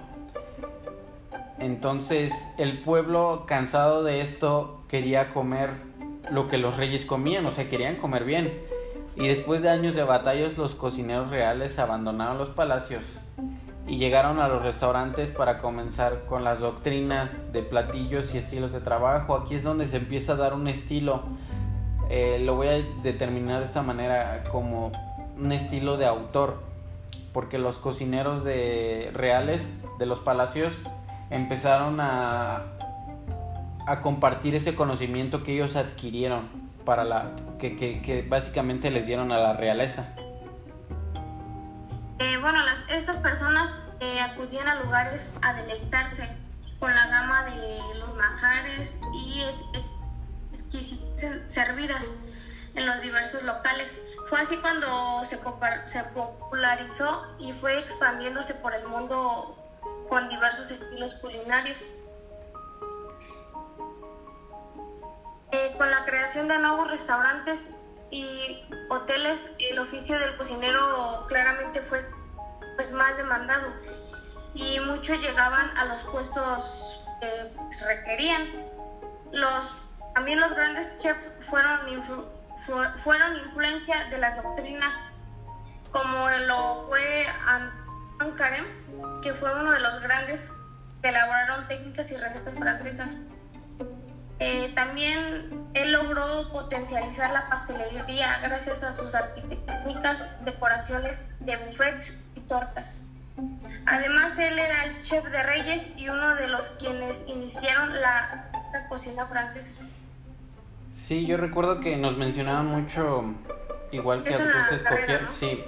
Entonces 1.58 2.32
el 2.56 2.80
pueblo, 2.80 3.44
cansado 3.46 4.04
de 4.04 4.20
esto, 4.20 4.82
quería 4.88 5.32
comer 5.32 5.70
lo 6.30 6.48
que 6.48 6.58
los 6.58 6.76
reyes 6.76 7.04
comían, 7.04 7.46
o 7.46 7.52
sea, 7.52 7.68
querían 7.68 7.96
comer 7.96 8.24
bien. 8.24 8.52
Y 9.16 9.26
después 9.26 9.62
de 9.62 9.70
años 9.70 9.94
de 9.94 10.04
batallas, 10.04 10.56
los 10.56 10.74
cocineros 10.74 11.30
reales 11.30 11.78
abandonaron 11.78 12.38
los 12.38 12.50
palacios 12.50 13.04
y 13.88 13.96
llegaron 13.96 14.38
a 14.38 14.48
los 14.48 14.62
restaurantes 14.62 15.30
para 15.30 15.58
comenzar 15.58 16.26
con 16.26 16.44
las 16.44 16.60
doctrinas 16.60 17.30
de 17.52 17.62
platillos 17.62 18.34
y 18.34 18.38
estilos 18.38 18.72
de 18.72 18.80
trabajo. 18.80 19.34
Aquí 19.34 19.54
es 19.54 19.64
donde 19.64 19.86
se 19.86 19.96
empieza 19.96 20.34
a 20.34 20.36
dar 20.36 20.52
un 20.52 20.68
estilo, 20.68 21.22
eh, 22.10 22.38
lo 22.44 22.54
voy 22.54 22.68
a 22.68 22.72
determinar 23.02 23.60
de 23.60 23.64
esta 23.64 23.82
manera 23.82 24.44
como 24.52 24.92
un 25.36 25.52
estilo 25.52 25.96
de 25.96 26.06
autor, 26.06 26.62
porque 27.32 27.58
los 27.58 27.78
cocineros 27.78 28.44
de 28.44 29.10
reales 29.14 29.74
de 29.98 30.06
los 30.06 30.20
palacios 30.20 30.74
empezaron 31.30 32.00
a, 32.00 32.64
a 33.86 34.00
compartir 34.00 34.54
ese 34.54 34.74
conocimiento 34.74 35.42
que 35.42 35.54
ellos 35.54 35.76
adquirieron 35.76 36.48
para 36.84 37.04
la 37.04 37.32
que, 37.58 37.76
que, 37.76 38.26
básicamente 38.28 38.90
les 38.90 39.06
dieron 39.06 39.30
a 39.32 39.38
la 39.38 39.52
realeza. 39.52 40.08
Eh, 42.18 42.36
bueno, 42.40 42.64
las, 42.64 42.82
estas 42.90 43.18
personas 43.18 43.80
eh, 44.00 44.20
acudían 44.20 44.68
a 44.68 44.82
lugares 44.82 45.38
a 45.42 45.52
deleitarse 45.54 46.28
con 46.78 46.94
la 46.94 47.06
gama 47.08 47.44
de 47.44 47.78
los 47.98 48.14
manjares 48.14 49.00
y 49.14 49.42
exquisitas 50.50 51.42
servidas 51.46 52.14
en 52.74 52.86
los 52.86 53.02
diversos 53.02 53.42
locales. 53.42 53.98
Fue 54.28 54.40
así 54.40 54.56
cuando 54.58 55.24
se, 55.24 55.38
se 55.84 56.04
popularizó 56.14 57.22
y 57.38 57.52
fue 57.52 57.78
expandiéndose 57.78 58.54
por 58.54 58.74
el 58.74 58.86
mundo 58.86 59.57
con 60.08 60.28
diversos 60.28 60.70
estilos 60.70 61.14
culinarios. 61.14 61.92
Eh, 65.50 65.74
con 65.78 65.90
la 65.90 66.04
creación 66.04 66.48
de 66.48 66.58
nuevos 66.58 66.90
restaurantes 66.90 67.70
y 68.10 68.62
hoteles, 68.90 69.50
el 69.58 69.78
oficio 69.78 70.18
del 70.18 70.36
cocinero 70.36 71.24
claramente 71.28 71.80
fue 71.80 72.04
pues, 72.76 72.92
más 72.92 73.16
demandado 73.16 73.66
y 74.54 74.80
muchos 74.80 75.20
llegaban 75.20 75.76
a 75.76 75.84
los 75.86 76.00
puestos 76.04 77.00
que 77.20 77.52
se 77.70 77.86
requerían. 77.86 78.46
Los, 79.32 79.72
también 80.14 80.40
los 80.40 80.52
grandes 80.54 80.96
chefs 80.98 81.30
fueron, 81.40 81.80
fueron 82.96 83.36
influencia 83.36 84.04
de 84.10 84.18
las 84.18 84.42
doctrinas, 84.42 84.96
como 85.90 86.28
lo 86.46 86.76
fue 86.88 87.26
Carême, 88.36 88.66
que 89.22 89.32
fue 89.32 89.52
uno 89.52 89.72
de 89.72 89.80
los 89.80 90.00
grandes 90.00 90.54
que 91.02 91.08
elaboraron 91.08 91.68
técnicas 91.68 92.10
y 92.10 92.16
recetas 92.16 92.54
francesas. 92.54 93.20
Eh, 94.40 94.70
también 94.74 95.68
él 95.74 95.92
logró 95.92 96.50
potencializar 96.52 97.32
la 97.32 97.48
pastelería 97.48 98.38
gracias 98.40 98.82
a 98.84 98.92
sus 98.92 99.14
arquitectónicas 99.14 100.44
decoraciones 100.44 101.24
de 101.40 101.56
buffets 101.56 102.16
y 102.36 102.40
tortas. 102.40 103.00
Además, 103.86 104.38
él 104.38 104.58
era 104.58 104.84
el 104.84 105.00
chef 105.02 105.24
de 105.24 105.42
reyes 105.42 105.86
y 105.96 106.08
uno 106.08 106.34
de 106.36 106.48
los 106.48 106.70
quienes 106.70 107.24
iniciaron 107.28 108.00
la, 108.00 108.44
cocina 108.88 109.26
francesa. 109.26 109.86
Sí, 110.94 111.26
yo 111.26 111.36
recuerdo 111.36 111.80
que 111.80 111.96
nos 111.96 112.16
mencionaban 112.16 112.66
mucho, 112.66 113.24
igual 113.90 114.24
que 114.24 114.34
Alphonse 114.34 114.74
Escofier, 114.74 115.26
sí. 115.38 115.64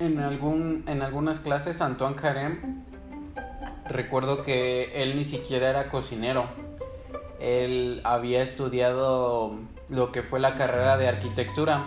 En, 0.00 0.18
algún, 0.18 0.84
en 0.88 1.02
algunas 1.02 1.38
clases, 1.38 1.80
Antoine 1.80 2.16
Carême, 2.16 2.58
recuerdo 3.88 4.42
que 4.42 5.02
él 5.02 5.16
ni 5.16 5.24
siquiera 5.24 5.70
era 5.70 5.88
cocinero 5.88 6.46
él 7.40 8.02
había 8.04 8.42
estudiado 8.42 9.54
lo 9.88 10.12
que 10.12 10.22
fue 10.22 10.38
la 10.38 10.56
carrera 10.56 10.96
de 10.96 11.08
arquitectura. 11.08 11.84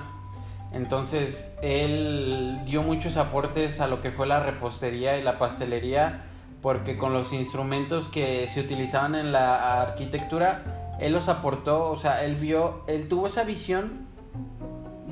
Entonces, 0.74 1.54
él 1.62 2.60
dio 2.66 2.82
muchos 2.82 3.18
aportes 3.18 3.80
a 3.80 3.88
lo 3.88 4.02
que 4.02 4.12
fue 4.12 4.26
la 4.26 4.40
repostería 4.40 5.18
y 5.18 5.24
la 5.24 5.38
pastelería, 5.38 6.24
porque 6.62 6.98
con 6.98 7.14
los 7.14 7.32
instrumentos 7.32 8.08
que 8.08 8.48
se 8.48 8.62
utilizaban 8.62 9.14
en 9.14 9.32
la 9.32 9.84
arquitectura, 9.84 10.96
él 11.00 11.14
los 11.14 11.30
aportó, 11.30 11.92
o 11.92 11.98
sea, 11.98 12.26
él 12.26 12.36
vio, 12.36 12.84
él 12.88 13.08
tuvo 13.08 13.28
esa 13.28 13.44
visión 13.44 14.08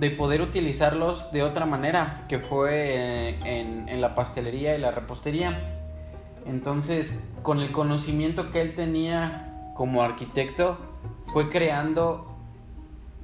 de 0.02 0.10
poder 0.10 0.42
utilizarlos 0.42 1.32
de 1.32 1.44
otra 1.44 1.68
manera, 1.68 2.24
que 2.28 2.40
fue 2.40 3.38
en, 3.48 3.88
en 3.88 4.02
la 4.02 4.16
pastelería 4.16 4.76
y 4.76 4.80
la 4.80 4.90
repostería. 4.90 5.78
Entonces, 6.48 7.16
con 7.44 7.60
el 7.60 7.72
conocimiento 7.72 8.52
que 8.52 8.62
él 8.62 8.74
tenía 8.74 9.72
como 9.76 10.02
arquitecto 10.02 10.80
fue 11.32 11.52
creando 11.52 12.36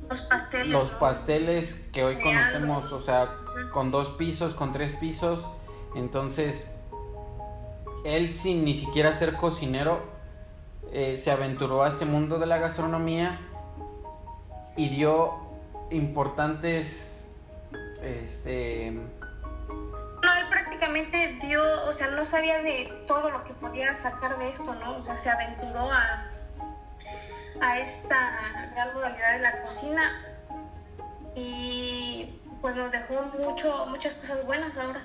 los 0.08 0.22
pasteles, 0.22 0.68
los 0.68 0.86
pasteles 0.92 1.74
que 1.92 2.04
hoy 2.04 2.20
conocemos, 2.20 2.92
o 2.92 3.02
sea, 3.02 3.28
con 3.74 3.90
dos 3.90 4.12
pisos, 4.12 4.54
con 4.54 4.72
tres 4.72 4.92
pisos. 4.94 5.48
Entonces, 5.96 6.70
él 8.06 8.30
sin 8.30 8.66
ni 8.66 8.76
siquiera 8.76 9.14
ser 9.14 9.34
cocinero, 9.34 10.00
eh, 10.92 11.18
se 11.18 11.32
aventuró 11.32 11.82
a 11.82 11.88
este 11.88 12.06
mundo 12.06 12.38
de 12.38 12.46
la 12.46 12.60
gastronomía 12.60 13.42
y 14.76 14.90
dio 14.90 15.47
importantes, 15.92 17.26
este... 18.02 18.92
No, 18.92 20.34
él 20.34 20.46
prácticamente 20.50 21.38
dio, 21.42 21.62
o 21.88 21.94
sea, 21.94 22.12
no 22.12 22.26
sabía 22.26 22.62
de 22.62 23.04
todo 23.08 23.30
lo 23.30 23.44
que 23.44 23.54
podía 23.54 23.94
sacar 23.94 24.38
de 24.38 24.50
esto, 24.50 24.74
¿no? 24.76 24.98
O 24.98 25.02
sea, 25.02 25.16
se 25.16 25.30
aventuró 25.30 25.92
a 25.92 26.32
a 27.62 27.80
esta 27.80 28.70
gran 28.74 28.94
modalidad 28.94 29.34
de 29.34 29.40
la 29.40 29.62
cocina 29.62 30.22
y 31.36 32.40
pues 32.62 32.76
nos 32.76 32.92
dejó 32.92 33.22
mucho, 33.38 33.86
muchas 33.88 34.14
cosas 34.16 34.46
buenas 34.46 34.78
ahora. 34.78 35.02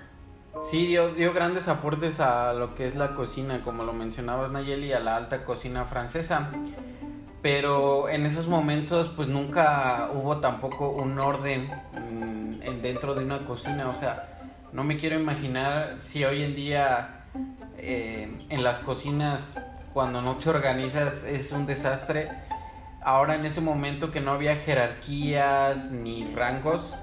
Sí, 0.71 0.87
dio, 0.87 1.15
dio 1.15 1.33
grandes 1.33 1.69
aportes 1.69 2.21
a 2.21 2.53
lo 2.53 2.75
que 2.75 2.87
es 2.87 2.95
la 2.95 3.15
cocina, 3.15 3.63
como 3.63 3.85
lo 3.85 3.93
mencionabas 3.93 4.51
Nayeli, 4.51 4.93
a 4.93 5.01
la 5.01 5.17
alta 5.17 5.45
cocina 5.45 5.85
francesa. 5.85 6.51
Pero 7.43 8.09
en 8.09 8.25
esos 8.25 8.47
momentos 8.47 9.09
pues 9.09 9.29
nunca 9.29 10.11
hubo 10.15 10.39
tampoco 10.39 10.91
un 10.91 11.19
orden 11.19 11.69
mm, 11.93 12.63
en, 12.63 12.83
dentro 12.83 13.15
de 13.15 13.25
una 13.25 13.45
cocina. 13.45 13.89
O 13.89 13.95
sea, 13.95 14.29
no 14.73 14.85
me 14.85 14.97
quiero 14.97 15.19
imaginar 15.19 15.99
si 15.99 16.25
hoy 16.25 16.43
en 16.43 16.55
día 16.55 17.27
eh, 17.77 18.33
en 18.49 18.63
las 18.63 18.79
cocinas 18.79 19.61
cuando 19.93 20.23
no 20.23 20.37
te 20.37 20.51
organizas 20.51 21.25
es 21.25 21.51
un 21.53 21.67
desastre. 21.67 22.31
Ahora 23.03 23.35
en 23.35 23.45
ese 23.45 23.61
momento 23.61 24.13
que 24.13 24.21
no 24.21 24.31
había 24.31 24.55
jerarquías 24.57 25.91
ni 25.91 26.33
rangos, 26.35 26.95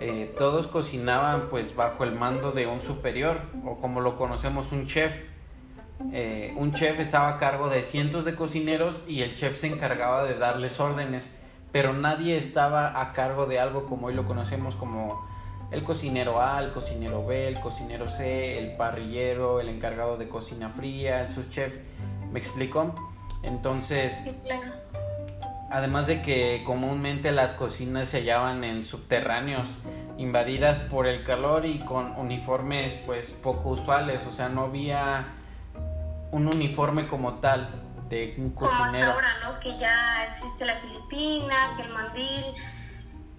eh, 0.00 0.34
todos 0.38 0.66
cocinaban 0.66 1.48
pues 1.50 1.76
bajo 1.76 2.04
el 2.04 2.12
mando 2.12 2.52
de 2.52 2.66
un 2.66 2.80
superior 2.80 3.42
o 3.64 3.76
como 3.76 4.00
lo 4.00 4.16
conocemos 4.16 4.72
un 4.72 4.86
chef. 4.86 5.33
Eh, 6.12 6.54
un 6.56 6.72
chef 6.72 6.98
estaba 6.98 7.28
a 7.28 7.38
cargo 7.38 7.68
de 7.68 7.82
cientos 7.82 8.24
de 8.24 8.34
cocineros 8.34 9.02
y 9.06 9.22
el 9.22 9.36
chef 9.36 9.56
se 9.58 9.68
encargaba 9.68 10.24
de 10.24 10.38
darles 10.38 10.80
órdenes, 10.80 11.34
pero 11.72 11.92
nadie 11.92 12.36
estaba 12.36 13.00
a 13.00 13.12
cargo 13.12 13.46
de 13.46 13.60
algo 13.60 13.86
como 13.86 14.08
hoy 14.08 14.14
lo 14.14 14.26
conocemos 14.26 14.76
como 14.76 15.26
el 15.70 15.82
cocinero 15.82 16.40
A, 16.40 16.60
el 16.60 16.72
cocinero 16.72 17.24
B, 17.26 17.48
el 17.48 17.60
cocinero 17.60 18.08
C, 18.08 18.58
el 18.58 18.76
parrillero, 18.76 19.60
el 19.60 19.68
encargado 19.68 20.16
de 20.16 20.28
cocina 20.28 20.68
fría, 20.70 21.22
el 21.22 21.32
subchef 21.32 21.74
¿Me 22.30 22.40
explico? 22.40 22.92
Entonces, 23.44 24.28
además 25.70 26.08
de 26.08 26.22
que 26.22 26.62
comúnmente 26.66 27.30
las 27.30 27.52
cocinas 27.52 28.08
se 28.08 28.18
hallaban 28.18 28.64
en 28.64 28.84
subterráneos, 28.84 29.68
invadidas 30.18 30.80
por 30.80 31.06
el 31.06 31.22
calor 31.22 31.64
y 31.64 31.78
con 31.80 32.16
uniformes 32.16 32.92
pues 33.06 33.30
poco 33.30 33.70
usuales, 33.70 34.20
o 34.26 34.32
sea, 34.32 34.48
no 34.48 34.62
había 34.64 35.26
un 36.34 36.48
uniforme 36.48 37.06
como 37.06 37.34
tal 37.34 37.68
de 38.08 38.34
un 38.38 38.50
cocinero. 38.50 39.12
Como 39.12 39.12
ahora, 39.12 39.28
¿no? 39.44 39.60
Que 39.60 39.78
ya 39.78 40.26
existe 40.32 40.66
la 40.66 40.74
filipina, 40.80 41.74
que 41.76 41.82
el 41.84 41.90
mandil, 41.90 42.44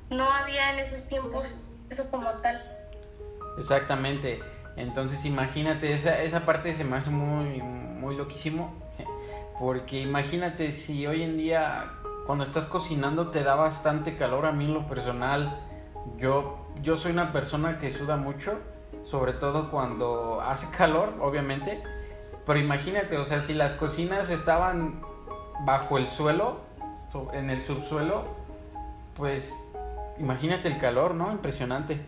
no 0.10 0.32
había 0.32 0.74
en 0.74 0.80
esos 0.80 1.06
tiempos 1.06 1.68
eso 1.90 2.10
como 2.10 2.30
tal. 2.42 2.58
Exactamente. 3.58 4.40
Entonces 4.78 5.26
imagínate, 5.26 5.94
esa, 5.94 6.22
esa 6.22 6.46
parte 6.46 6.74
se 6.74 6.86
me 6.86 6.96
hace 6.96 7.10
muy, 7.10 7.62
muy 7.62 8.16
loquísimo 8.16 8.74
porque 9.60 10.00
imagínate 10.00 10.72
si 10.72 11.06
hoy 11.06 11.24
en 11.24 11.38
día 11.38 11.92
cuando 12.26 12.46
estás 12.46 12.66
cocinando 12.66 13.30
te 13.30 13.44
da 13.44 13.56
bastante 13.56 14.16
calor 14.18 14.46
a 14.46 14.54
mí 14.54 14.66
en 14.66 14.74
lo 14.74 14.88
personal. 14.88 15.60
Yo, 16.18 16.66
yo 16.82 16.96
soy 16.96 17.12
una 17.12 17.34
persona 17.34 17.78
que 17.78 17.92
suda 17.92 18.16
mucho, 18.16 18.58
sobre 19.04 19.34
todo 19.34 19.70
cuando 19.70 20.40
hace 20.40 20.70
calor, 20.78 21.16
obviamente. 21.20 21.84
Pero 22.46 22.60
imagínate, 22.60 23.18
o 23.18 23.26
sea, 23.26 23.42
si 23.42 23.54
las 23.54 23.74
cocinas 23.74 24.30
estaban 24.30 25.02
bajo 25.66 25.98
el 25.98 26.08
suelo, 26.08 26.66
en 27.34 27.50
el 27.50 27.64
subsuelo, 27.64 28.26
pues 29.16 29.54
imagínate 30.20 30.68
el 30.68 30.78
calor, 30.80 31.16
¿no? 31.16 31.32
Impresionante. 31.32 32.06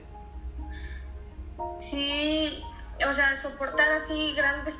Sí, 1.80 2.64
o 3.08 3.14
sea, 3.14 3.36
soportar 3.36 3.90
así 3.92 4.34
grandes 4.36 4.78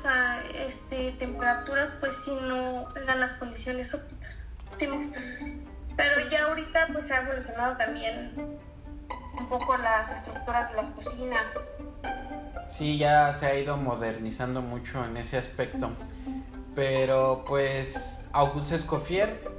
este, 0.54 1.12
temperaturas, 1.12 1.92
pues 2.00 2.16
si 2.24 2.34
no 2.34 2.86
eran 2.96 3.20
las 3.20 3.34
condiciones 3.34 3.94
óptimas, 3.94 4.48
Pero 5.96 6.28
ya 6.28 6.46
ahorita 6.46 6.88
pues 6.92 7.06
se 7.06 7.14
ha 7.14 7.22
evolucionado 7.22 7.76
también 7.76 8.58
un 9.38 9.48
poco 9.48 9.76
las 9.76 10.12
estructuras 10.12 10.70
de 10.70 10.76
las 10.76 10.90
cocinas. 10.90 11.78
Sí, 12.78 12.96
ya 12.96 13.32
se 13.32 13.46
ha 13.46 13.58
ido 13.58 13.76
modernizando 13.76 14.62
mucho 14.62 15.04
en 15.04 15.16
ese 15.16 15.36
aspecto. 15.36 15.90
Pero 16.76 17.44
pues 17.46 18.24
Auguste 18.32 18.76
Escoffier 18.76 19.50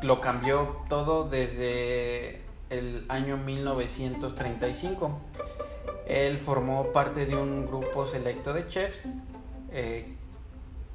lo 0.00 0.20
cambió 0.20 0.78
todo 0.88 1.28
desde 1.28 2.40
el 2.70 3.04
año 3.10 3.36
1935 3.36 5.20
él 6.06 6.38
formó 6.38 6.92
parte 6.92 7.26
de 7.26 7.36
un 7.36 7.66
grupo 7.66 8.06
selecto 8.06 8.52
de 8.52 8.68
chefs 8.68 9.04
eh, 9.70 10.14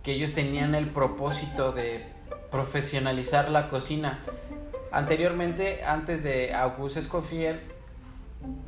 que 0.03 0.13
ellos 0.13 0.33
tenían 0.33 0.75
el 0.75 0.89
propósito 0.89 1.71
de 1.71 2.05
profesionalizar 2.51 3.49
la 3.49 3.69
cocina. 3.69 4.19
Anteriormente, 4.91 5.83
antes 5.83 6.23
de 6.23 6.53
Auguste 6.53 6.99
Escoffier, 6.99 7.76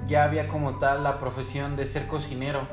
ya 0.08 0.24
había 0.24 0.48
como 0.48 0.80
tal 0.80 1.04
la 1.04 1.20
profesión 1.20 1.76
de 1.76 1.86
ser 1.86 2.08
cocinero. 2.08 2.68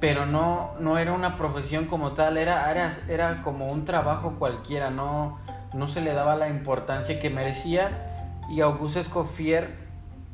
Pero 0.00 0.26
no, 0.26 0.72
no 0.80 0.98
era 0.98 1.12
una 1.12 1.36
profesión 1.36 1.86
como 1.86 2.12
tal, 2.12 2.36
era, 2.36 2.70
era, 2.70 2.92
era 3.08 3.42
como 3.42 3.70
un 3.70 3.84
trabajo 3.84 4.34
cualquiera, 4.38 4.90
no, 4.90 5.38
no 5.72 5.88
se 5.88 6.00
le 6.00 6.12
daba 6.12 6.34
la 6.34 6.48
importancia 6.48 7.20
que 7.20 7.30
merecía. 7.30 8.40
Y 8.50 8.60
Auguste 8.60 9.00
Escoffier 9.00 9.76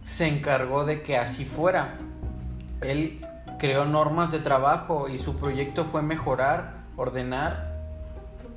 se 0.04 0.26
encargó 0.26 0.84
de 0.84 1.02
que 1.02 1.18
así 1.18 1.44
fuera. 1.44 1.94
Él 2.80 3.20
creó 3.58 3.84
normas 3.84 4.32
de 4.32 4.38
trabajo 4.38 5.08
y 5.08 5.18
su 5.18 5.36
proyecto 5.36 5.84
fue 5.84 6.00
mejorar, 6.00 6.78
ordenar 6.96 7.74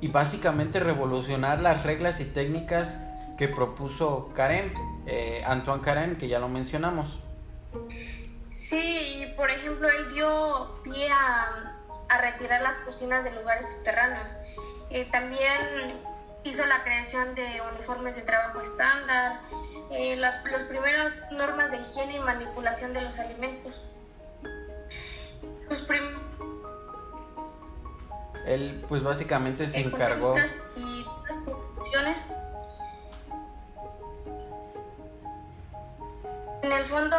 y 0.00 0.08
básicamente 0.08 0.80
revolucionar 0.80 1.60
las 1.60 1.82
reglas 1.82 2.20
y 2.20 2.24
técnicas 2.24 2.98
que 3.36 3.48
propuso 3.48 4.30
Karen, 4.34 4.72
eh, 5.06 5.42
Antoine 5.46 5.82
Karen, 5.82 6.16
que 6.16 6.28
ya 6.28 6.38
lo 6.38 6.48
mencionamos. 6.48 7.18
Sí, 8.50 9.26
por 9.36 9.50
ejemplo, 9.50 9.88
él 9.88 10.12
dio 10.12 10.80
pie 10.84 11.10
a, 11.10 11.78
a 12.08 12.18
retirar 12.20 12.62
las 12.62 12.78
cocinas 12.80 13.24
de 13.24 13.30
lugares 13.32 13.70
subterráneos. 13.72 14.36
Eh, 14.90 15.08
también 15.10 16.00
hizo 16.44 16.66
la 16.66 16.82
creación 16.82 17.34
de 17.34 17.62
uniformes 17.72 18.16
de 18.16 18.22
trabajo 18.22 18.60
estándar, 18.60 19.40
eh, 19.90 20.16
las 20.16 20.44
los 20.44 20.62
primeras 20.62 21.22
normas 21.32 21.70
de 21.70 21.78
higiene 21.78 22.16
y 22.16 22.20
manipulación 22.20 22.92
de 22.92 23.02
los 23.02 23.18
alimentos. 23.18 23.86
Él 28.46 28.84
pues 28.88 29.02
básicamente 29.02 29.68
se 29.68 29.80
encargó... 29.80 30.34
Y 30.76 31.06
las 32.02 32.34
En 36.62 36.70
el 36.70 36.84
fondo, 36.84 37.16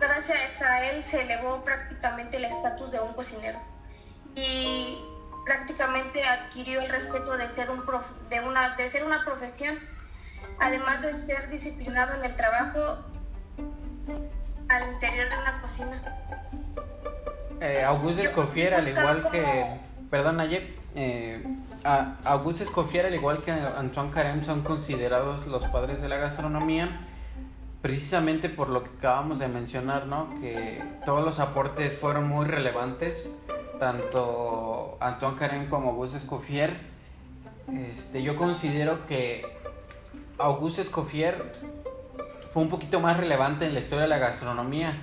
gracias 0.00 0.62
a 0.62 0.90
él 0.90 1.02
se 1.02 1.22
elevó 1.22 1.62
prácticamente 1.64 2.38
el 2.38 2.46
estatus 2.46 2.92
de 2.92 3.00
un 3.00 3.12
cocinero 3.12 3.58
y 4.34 4.98
prácticamente 5.44 6.24
adquirió 6.24 6.80
el 6.80 6.88
respeto 6.88 7.36
de 7.36 7.46
ser, 7.46 7.70
un 7.70 7.84
de, 8.30 8.40
una, 8.40 8.74
de 8.76 8.88
ser 8.88 9.04
una 9.04 9.22
profesión, 9.24 9.78
además 10.58 11.02
de 11.02 11.12
ser 11.12 11.48
disciplinado 11.50 12.14
en 12.14 12.24
el 12.24 12.34
trabajo 12.36 13.04
al 14.68 14.92
interior 14.94 15.28
de 15.28 15.38
una 15.38 15.60
cocina. 15.60 16.02
Eh, 17.60 17.84
Auguste 17.84 18.22
Escoffier, 18.22 18.74
al 18.74 18.88
igual 18.88 19.30
que... 19.30 19.78
Perdón, 20.10 20.38
Nayeb. 20.38 20.74
Eh, 20.94 21.44
Auguste 22.24 22.64
Escoffier, 22.64 23.06
al 23.06 23.14
igual 23.14 23.42
que 23.42 23.50
Antoine 23.50 24.10
Carême, 24.10 24.42
son 24.42 24.62
considerados 24.62 25.46
los 25.46 25.66
padres 25.68 26.00
de 26.00 26.08
la 26.08 26.16
gastronomía 26.16 26.98
precisamente 27.86 28.48
por 28.48 28.68
lo 28.68 28.82
que 28.82 28.90
acabamos 28.98 29.38
de 29.38 29.46
mencionar, 29.46 30.08
¿no? 30.08 30.28
Que 30.40 30.82
todos 31.04 31.24
los 31.24 31.38
aportes 31.38 31.96
fueron 31.96 32.28
muy 32.28 32.44
relevantes, 32.44 33.32
tanto 33.78 34.96
Antoine 34.98 35.36
Karen 35.36 35.66
como 35.68 35.90
Auguste 35.90 36.18
Escoffier. 36.18 36.80
Este, 37.72 38.24
yo 38.24 38.34
considero 38.34 39.06
que 39.06 39.46
Auguste 40.36 40.82
Escoffier 40.82 41.52
fue 42.52 42.64
un 42.64 42.70
poquito 42.70 42.98
más 42.98 43.18
relevante 43.18 43.66
en 43.66 43.74
la 43.74 43.78
historia 43.78 44.02
de 44.02 44.08
la 44.08 44.18
gastronomía, 44.18 45.00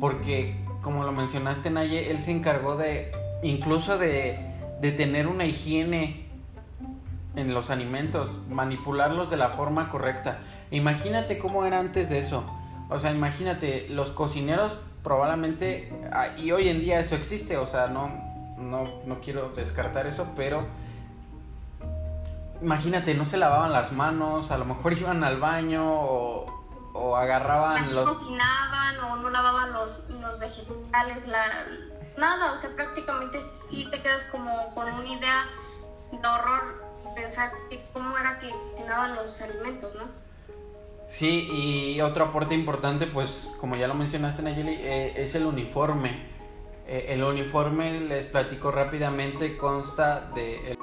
porque 0.00 0.56
como 0.80 1.04
lo 1.04 1.12
mencionaste 1.12 1.68
Naye, 1.68 2.10
él 2.10 2.20
se 2.20 2.30
encargó 2.30 2.76
de 2.76 3.12
incluso 3.42 3.98
de, 3.98 4.38
de 4.80 4.92
tener 4.92 5.26
una 5.26 5.44
higiene 5.44 6.24
en 7.36 7.52
los 7.52 7.68
alimentos, 7.68 8.30
manipularlos 8.48 9.30
de 9.30 9.36
la 9.36 9.50
forma 9.50 9.90
correcta. 9.90 10.38
Imagínate 10.74 11.38
cómo 11.38 11.64
era 11.64 11.78
antes 11.78 12.10
de 12.10 12.18
eso. 12.18 12.44
O 12.90 12.98
sea, 12.98 13.12
imagínate, 13.12 13.88
los 13.88 14.10
cocineros 14.10 14.72
probablemente, 15.04 15.92
ah, 16.12 16.36
y 16.36 16.50
hoy 16.50 16.68
en 16.68 16.80
día 16.80 16.98
eso 16.98 17.14
existe, 17.14 17.56
o 17.56 17.66
sea, 17.66 17.86
no, 17.86 18.08
no, 18.56 19.02
no 19.04 19.20
quiero 19.20 19.50
descartar 19.50 20.08
eso, 20.08 20.32
pero 20.34 20.66
imagínate, 22.60 23.14
no 23.14 23.24
se 23.24 23.36
lavaban 23.36 23.72
las 23.72 23.92
manos, 23.92 24.50
a 24.50 24.58
lo 24.58 24.64
mejor 24.64 24.92
iban 24.98 25.22
al 25.22 25.38
baño 25.38 25.84
o, 25.86 26.46
o 26.92 27.16
agarraban 27.16 27.94
los... 27.94 28.08
cocinaban 28.08 28.98
o 28.98 29.16
no 29.16 29.30
lavaban 29.30 29.72
los, 29.72 30.08
los 30.08 30.40
vegetales, 30.40 31.28
la... 31.28 31.44
nada, 32.18 32.52
o 32.52 32.56
sea, 32.56 32.70
prácticamente 32.74 33.40
sí 33.40 33.88
te 33.92 34.02
quedas 34.02 34.24
como 34.24 34.74
con 34.74 34.92
una 34.92 35.06
idea 35.06 35.44
de 36.10 36.26
horror 36.26 36.82
pensar 37.14 37.52
cómo 37.92 38.18
era 38.18 38.40
que 38.40 38.50
cocinaban 38.72 39.14
los 39.14 39.40
alimentos, 39.40 39.94
¿no? 39.94 40.23
Sí, 41.08 41.48
y 41.52 42.00
otro 42.00 42.26
aporte 42.26 42.54
importante, 42.54 43.06
pues 43.06 43.48
como 43.60 43.76
ya 43.76 43.86
lo 43.86 43.94
mencionaste 43.94 44.42
Nayeli, 44.42 44.74
eh, 44.74 45.22
es 45.22 45.34
el 45.34 45.46
uniforme. 45.46 46.34
Eh, 46.86 47.06
el 47.10 47.22
uniforme, 47.22 48.00
les 48.00 48.26
platico 48.26 48.70
rápidamente, 48.70 49.56
consta 49.56 50.32
de... 50.34 50.76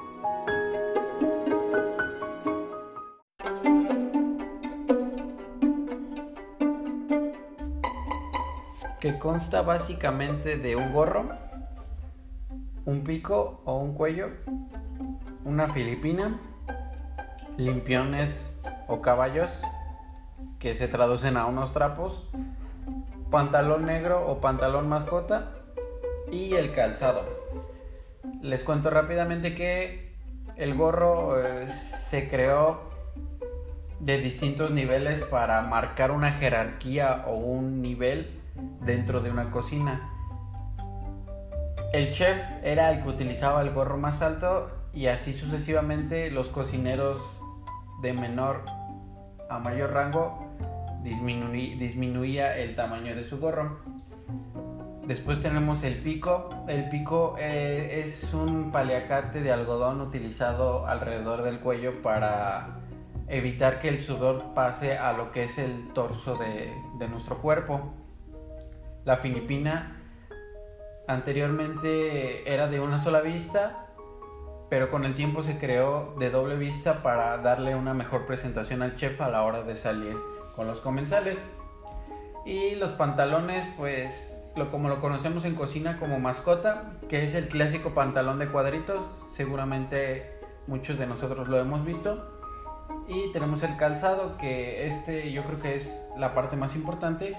que 9.02 9.18
consta 9.18 9.62
básicamente 9.62 10.56
de 10.56 10.76
un 10.76 10.92
gorro, 10.92 11.26
un 12.84 13.02
pico 13.02 13.60
o 13.64 13.78
un 13.78 13.94
cuello, 13.94 14.28
una 15.44 15.68
filipina, 15.68 16.40
limpiones 17.56 18.56
o 18.86 19.02
caballos, 19.02 19.60
que 20.58 20.74
se 20.74 20.88
traducen 20.88 21.36
a 21.36 21.46
unos 21.46 21.72
trapos, 21.72 22.28
pantalón 23.30 23.86
negro 23.86 24.26
o 24.28 24.40
pantalón 24.40 24.88
mascota 24.88 25.52
y 26.30 26.54
el 26.54 26.72
calzado. 26.72 27.24
Les 28.40 28.62
cuento 28.62 28.90
rápidamente 28.90 29.54
que 29.54 30.14
el 30.56 30.74
gorro 30.74 31.40
eh, 31.40 31.68
se 31.68 32.28
creó 32.28 32.92
de 34.00 34.18
distintos 34.18 34.70
niveles 34.70 35.20
para 35.22 35.62
marcar 35.62 36.10
una 36.10 36.32
jerarquía 36.32 37.24
o 37.26 37.36
un 37.36 37.80
nivel 37.82 38.40
dentro 38.80 39.20
de 39.20 39.30
una 39.30 39.50
cocina. 39.50 40.08
El 41.92 42.12
chef 42.12 42.42
era 42.62 42.90
el 42.90 43.02
que 43.02 43.08
utilizaba 43.08 43.62
el 43.62 43.70
gorro 43.70 43.98
más 43.98 44.22
alto 44.22 44.70
y 44.92 45.06
así 45.06 45.32
sucesivamente 45.32 46.30
los 46.30 46.48
cocineros 46.48 47.42
de 48.02 48.12
menor 48.12 48.64
a 49.54 49.58
mayor 49.58 49.92
rango 49.92 50.52
disminuía 51.02 52.56
el 52.56 52.74
tamaño 52.74 53.14
de 53.16 53.24
su 53.24 53.38
gorro. 53.38 53.80
Después 55.06 55.42
tenemos 55.42 55.82
el 55.82 55.96
pico. 55.98 56.48
El 56.68 56.88
pico 56.88 57.34
eh, 57.38 58.02
es 58.04 58.32
un 58.32 58.70
paliacate 58.70 59.40
de 59.40 59.52
algodón 59.52 60.00
utilizado 60.00 60.86
alrededor 60.86 61.42
del 61.42 61.58
cuello 61.58 62.02
para 62.02 62.78
evitar 63.26 63.80
que 63.80 63.88
el 63.88 64.00
sudor 64.00 64.54
pase 64.54 64.96
a 64.96 65.12
lo 65.12 65.32
que 65.32 65.44
es 65.44 65.58
el 65.58 65.92
torso 65.92 66.36
de, 66.36 66.72
de 66.98 67.08
nuestro 67.08 67.38
cuerpo. 67.38 67.94
La 69.04 69.16
filipina 69.16 70.00
anteriormente 71.08 72.52
era 72.52 72.68
de 72.68 72.78
una 72.78 73.00
sola 73.00 73.20
vista, 73.22 73.81
pero 74.72 74.90
con 74.90 75.04
el 75.04 75.12
tiempo 75.12 75.42
se 75.42 75.58
creó 75.58 76.14
de 76.18 76.30
doble 76.30 76.56
vista 76.56 77.02
para 77.02 77.36
darle 77.36 77.76
una 77.76 77.92
mejor 77.92 78.24
presentación 78.24 78.80
al 78.80 78.96
chef 78.96 79.20
a 79.20 79.28
la 79.28 79.42
hora 79.42 79.64
de 79.64 79.76
salir 79.76 80.16
con 80.56 80.66
los 80.66 80.80
comensales. 80.80 81.36
Y 82.46 82.76
los 82.76 82.92
pantalones, 82.92 83.68
pues, 83.76 84.34
como 84.70 84.88
lo 84.88 84.98
conocemos 84.98 85.44
en 85.44 85.56
cocina 85.56 85.98
como 85.98 86.18
mascota, 86.20 86.94
que 87.10 87.22
es 87.22 87.34
el 87.34 87.48
clásico 87.48 87.90
pantalón 87.90 88.38
de 88.38 88.48
cuadritos, 88.48 89.02
seguramente 89.30 90.40
muchos 90.66 90.96
de 90.96 91.06
nosotros 91.06 91.48
lo 91.48 91.60
hemos 91.60 91.84
visto. 91.84 92.40
Y 93.08 93.30
tenemos 93.30 93.62
el 93.64 93.76
calzado, 93.76 94.38
que 94.38 94.86
este 94.86 95.32
yo 95.32 95.44
creo 95.44 95.60
que 95.60 95.74
es 95.74 96.02
la 96.16 96.32
parte 96.32 96.56
más 96.56 96.74
importante 96.74 97.36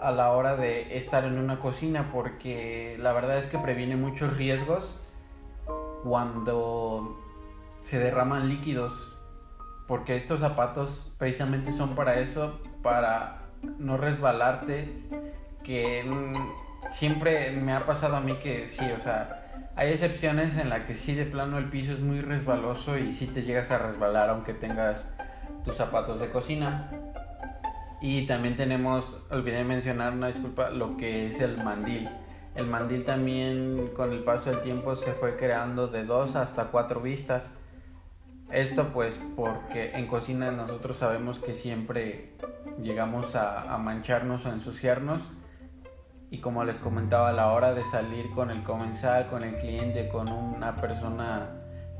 a 0.00 0.10
la 0.10 0.32
hora 0.32 0.56
de 0.56 0.98
estar 0.98 1.22
en 1.22 1.38
una 1.38 1.60
cocina, 1.60 2.10
porque 2.12 2.96
la 2.98 3.12
verdad 3.12 3.38
es 3.38 3.46
que 3.46 3.56
previene 3.56 3.94
muchos 3.94 4.36
riesgos 4.36 5.00
cuando 6.02 7.18
se 7.82 7.98
derraman 7.98 8.48
líquidos 8.48 9.16
porque 9.86 10.14
estos 10.14 10.40
zapatos 10.40 11.12
precisamente 11.18 11.72
son 11.72 11.96
para 11.96 12.20
eso, 12.20 12.60
para 12.82 13.42
no 13.78 13.96
resbalarte, 13.96 15.02
que 15.64 16.08
siempre 16.92 17.50
me 17.50 17.72
ha 17.72 17.86
pasado 17.86 18.16
a 18.16 18.20
mí 18.20 18.36
que 18.36 18.68
sí, 18.68 18.84
o 18.96 19.02
sea, 19.02 19.40
hay 19.76 19.90
excepciones 19.90 20.56
en 20.56 20.68
las 20.68 20.84
que 20.84 20.94
sí 20.94 21.14
de 21.14 21.24
plano 21.24 21.58
el 21.58 21.70
piso 21.70 21.92
es 21.92 22.00
muy 22.00 22.20
resbaloso 22.20 22.98
y 22.98 23.12
sí 23.12 23.26
te 23.26 23.42
llegas 23.42 23.70
a 23.70 23.78
resbalar 23.78 24.30
aunque 24.30 24.52
tengas 24.52 25.08
tus 25.64 25.76
zapatos 25.76 26.20
de 26.20 26.30
cocina. 26.30 26.90
Y 28.00 28.26
también 28.26 28.56
tenemos, 28.56 29.22
olvidé 29.30 29.62
mencionar 29.64 30.12
una 30.12 30.28
disculpa, 30.28 30.70
lo 30.70 30.96
que 30.96 31.26
es 31.26 31.40
el 31.40 31.58
mandil. 31.58 32.08
El 32.54 32.66
mandil 32.66 33.04
también 33.04 33.90
con 33.96 34.12
el 34.12 34.24
paso 34.24 34.50
del 34.50 34.60
tiempo 34.60 34.96
se 34.96 35.12
fue 35.12 35.36
creando 35.36 35.86
de 35.86 36.04
dos 36.04 36.34
hasta 36.34 36.66
cuatro 36.66 37.00
vistas 37.00 37.52
Esto 38.50 38.88
pues 38.92 39.18
porque 39.36 39.92
en 39.92 40.08
cocina 40.08 40.50
nosotros 40.50 40.98
sabemos 40.98 41.38
que 41.38 41.54
siempre 41.54 42.32
llegamos 42.82 43.36
a, 43.36 43.78
mancharnos 43.78 44.46
o 44.46 44.50
ensuciarnos 44.50 45.22
y 46.30 46.38
como 46.38 46.64
les 46.64 46.78
comentaba 46.78 47.30
a 47.30 47.32
la 47.32 47.52
hora 47.52 47.74
de 47.74 47.82
salir 47.84 48.30
con 48.30 48.50
el 48.50 48.62
comensal, 48.62 49.26
con 49.28 49.42
el 49.42 49.56
cliente, 49.56 50.08
con 50.08 50.28
una 50.28 50.76
persona 50.76 51.50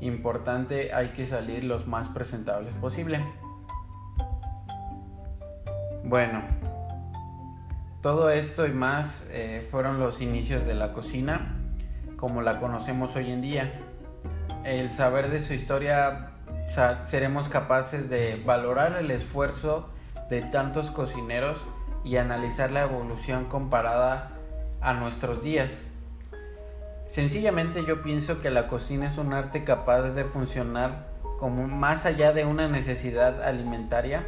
importante 0.01 0.93
hay 0.93 1.09
que 1.09 1.25
salir 1.25 1.63
los 1.63 1.87
más 1.87 2.09
presentables 2.09 2.73
posible. 2.75 3.23
Bueno, 6.03 6.41
todo 8.01 8.31
esto 8.31 8.65
y 8.65 8.71
más 8.71 9.25
eh, 9.29 9.67
fueron 9.69 9.99
los 9.99 10.21
inicios 10.21 10.65
de 10.65 10.73
la 10.73 10.93
cocina 10.93 11.55
como 12.17 12.41
la 12.41 12.59
conocemos 12.59 13.15
hoy 13.15 13.31
en 13.31 13.41
día. 13.41 13.73
El 14.63 14.89
saber 14.91 15.31
de 15.31 15.41
su 15.41 15.53
historia 15.53 16.31
seremos 17.05 17.49
capaces 17.49 18.09
de 18.09 18.41
valorar 18.45 18.95
el 18.97 19.11
esfuerzo 19.11 19.89
de 20.29 20.41
tantos 20.41 20.91
cocineros 20.91 21.59
y 22.03 22.17
analizar 22.17 22.71
la 22.71 22.83
evolución 22.83 23.45
comparada 23.45 24.29
a 24.81 24.93
nuestros 24.93 25.43
días. 25.43 25.81
Sencillamente 27.07 27.83
yo 27.85 28.01
pienso 28.03 28.39
que 28.39 28.51
la 28.51 28.67
cocina 28.67 29.07
es 29.07 29.17
un 29.17 29.33
arte 29.33 29.63
capaz 29.63 30.11
de 30.11 30.23
funcionar 30.23 31.07
como 31.39 31.67
más 31.67 32.05
allá 32.05 32.33
de 32.33 32.45
una 32.45 32.67
necesidad 32.67 33.41
alimentaria. 33.43 34.25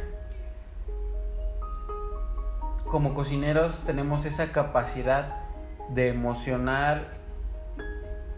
Como 2.94 3.12
cocineros 3.12 3.84
tenemos 3.84 4.24
esa 4.24 4.52
capacidad 4.52 5.42
de 5.88 6.10
emocionar 6.10 7.18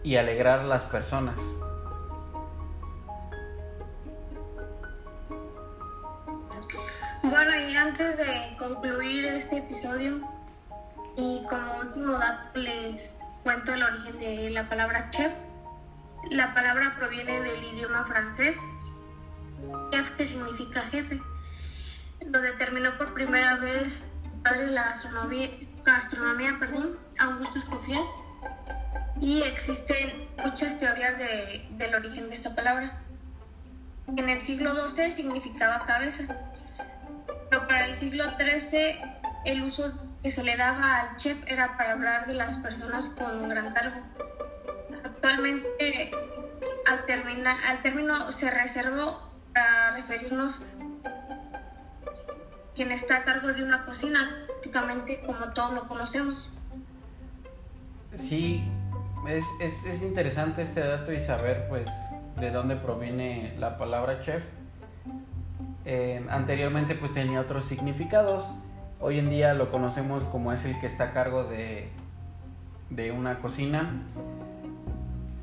y 0.01 0.15
alegrar 0.15 0.61
a 0.61 0.63
las 0.63 0.81
personas. 0.85 1.39
Bueno, 7.21 7.55
y 7.69 7.75
antes 7.75 8.17
de 8.17 8.57
concluir 8.57 9.25
este 9.25 9.59
episodio, 9.59 10.21
y 11.15 11.45
como 11.47 11.81
último 11.81 12.13
dato 12.13 12.57
les 12.57 13.23
cuento 13.43 13.75
el 13.75 13.83
origen 13.83 14.17
de 14.17 14.49
la 14.49 14.67
palabra 14.67 15.07
chef. 15.11 15.33
La 16.31 16.55
palabra 16.55 16.95
proviene 16.97 17.41
del 17.41 17.63
idioma 17.75 18.03
francés, 18.05 18.59
chef 19.91 20.09
que 20.17 20.25
significa 20.25 20.81
jefe. 20.81 21.21
Lo 22.25 22.41
determinó 22.41 22.97
por 22.97 23.13
primera 23.13 23.57
vez 23.57 24.11
de 24.43 24.67
la 24.71 24.85
gastronomía, 24.85 25.49
gastronomía 25.83 26.57
perdón, 26.59 26.97
Augusto 27.19 27.57
Escoffier, 27.59 28.03
y 29.19 29.41
existen 29.43 30.27
muchas 30.43 30.79
teorías 30.79 31.17
de, 31.17 31.65
del 31.71 31.95
origen 31.95 32.29
de 32.29 32.35
esta 32.35 32.55
palabra. 32.55 32.97
En 34.15 34.29
el 34.29 34.41
siglo 34.41 34.73
XII 34.87 35.11
significaba 35.11 35.85
cabeza, 35.85 36.23
pero 37.49 37.67
para 37.67 37.85
el 37.85 37.95
siglo 37.95 38.23
XIII 38.37 39.01
el 39.45 39.63
uso 39.63 39.83
que 40.23 40.31
se 40.31 40.43
le 40.43 40.55
daba 40.55 41.01
al 41.01 41.17
chef 41.17 41.37
era 41.47 41.75
para 41.77 41.93
hablar 41.93 42.27
de 42.27 42.33
las 42.33 42.57
personas 42.57 43.09
con 43.09 43.43
un 43.43 43.49
gran 43.49 43.73
cargo. 43.73 43.97
Actualmente 45.03 46.11
al, 46.85 47.05
termina, 47.05 47.57
al 47.67 47.81
término 47.81 48.31
se 48.31 48.49
reservó 48.49 49.21
para 49.53 49.91
referirnos 49.91 50.65
quien 52.77 52.91
está 52.91 53.17
a 53.17 53.23
cargo 53.23 53.51
de 53.51 53.63
una 53.63 53.85
cocina, 53.85 54.45
prácticamente 54.45 55.21
como 55.25 55.51
todos 55.51 55.73
lo 55.73 55.87
conocemos. 55.87 56.53
Sí, 58.15 58.63
es, 59.27 59.43
es, 59.59 59.73
es, 59.83 60.03
interesante 60.03 60.61
este 60.61 60.81
dato 60.81 61.11
y 61.11 61.19
saber 61.19 61.67
pues 61.69 61.89
de 62.39 62.51
dónde 62.51 62.75
proviene 62.75 63.55
la 63.57 63.79
palabra 63.79 64.21
chef. 64.21 64.43
Eh, 65.85 66.23
anteriormente 66.29 66.93
pues 66.93 67.13
tenía 67.13 67.41
otros 67.41 67.65
significados. 67.65 68.45
Hoy 68.99 69.17
en 69.17 69.31
día 69.31 69.55
lo 69.55 69.71
conocemos 69.71 70.23
como 70.25 70.53
es 70.53 70.63
el 70.65 70.79
que 70.79 70.85
está 70.85 71.05
a 71.05 71.13
cargo 71.13 71.45
de, 71.45 71.89
de 72.91 73.11
una 73.11 73.39
cocina. 73.39 74.03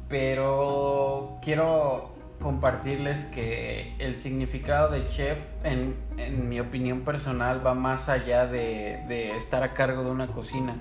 Pero 0.08 1.38
quiero 1.42 2.13
compartirles 2.44 3.24
que 3.34 3.96
el 3.98 4.20
significado 4.20 4.90
de 4.90 5.08
chef, 5.08 5.38
en, 5.62 5.96
en 6.18 6.46
mi 6.46 6.60
opinión 6.60 7.00
personal, 7.00 7.66
va 7.66 7.72
más 7.72 8.10
allá 8.10 8.46
de, 8.46 9.02
de 9.08 9.34
estar 9.38 9.62
a 9.62 9.72
cargo 9.72 10.04
de 10.04 10.10
una 10.10 10.26
cocina. 10.26 10.76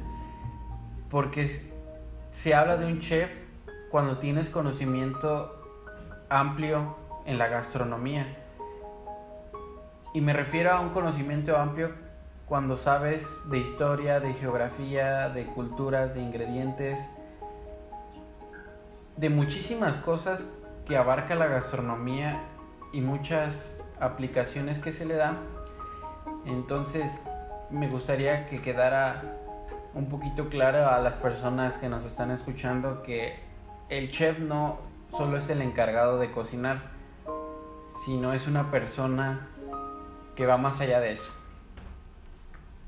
Porque 1.09 1.49
se 2.31 2.53
habla 2.53 2.75
de 2.75 2.85
un 2.85 2.99
chef 2.99 3.33
cuando 3.89 4.17
tienes 4.17 4.49
conocimiento 4.49 5.57
amplio 6.27 6.97
en 7.25 7.37
la 7.37 7.47
gastronomía. 7.47 8.27
Y 10.13 10.19
me 10.19 10.33
refiero 10.33 10.71
a 10.71 10.81
un 10.81 10.89
conocimiento 10.89 11.55
amplio 11.55 11.91
cuando 12.45 12.75
sabes 12.75 13.25
de 13.49 13.59
historia, 13.59 14.19
de 14.19 14.33
geografía, 14.33 15.29
de 15.29 15.45
culturas, 15.45 16.13
de 16.13 16.19
ingredientes, 16.23 16.99
de 19.15 19.29
muchísimas 19.29 19.95
cosas 19.95 20.45
que 20.85 20.97
abarca 20.97 21.35
la 21.35 21.47
gastronomía 21.47 22.41
y 22.91 23.01
muchas 23.01 23.83
aplicaciones 23.99 24.79
que 24.79 24.91
se 24.91 25.05
le 25.05 25.15
da. 25.15 25.37
Entonces 26.45 27.09
me 27.69 27.89
gustaría 27.89 28.47
que 28.47 28.61
quedara 28.61 29.23
un 29.93 30.09
poquito 30.09 30.49
claro 30.49 30.89
a 30.89 30.99
las 30.99 31.15
personas 31.15 31.77
que 31.77 31.89
nos 31.89 32.05
están 32.05 32.31
escuchando 32.31 33.03
que 33.03 33.35
el 33.89 34.09
chef 34.09 34.39
no 34.39 34.79
solo 35.11 35.37
es 35.37 35.49
el 35.49 35.61
encargado 35.61 36.17
de 36.19 36.31
cocinar, 36.31 36.81
sino 38.05 38.33
es 38.33 38.47
una 38.47 38.71
persona 38.71 39.47
que 40.35 40.45
va 40.45 40.57
más 40.57 40.81
allá 40.81 40.99
de 40.99 41.11
eso. 41.11 41.31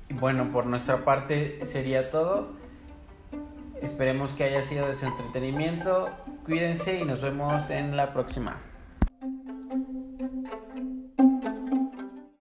Bueno, 0.09 0.51
por 0.51 0.65
nuestra 0.65 1.03
parte 1.03 1.65
sería 1.65 2.09
todo. 2.09 2.49
Esperemos 3.81 4.33
que 4.33 4.45
haya 4.45 4.63
sido 4.63 4.87
de 4.87 4.93
entretenimiento. 4.93 6.09
Cuídense 6.45 6.99
y 6.99 7.05
nos 7.05 7.21
vemos 7.21 7.71
en 7.71 7.97
la 7.97 8.13
próxima. 8.13 8.61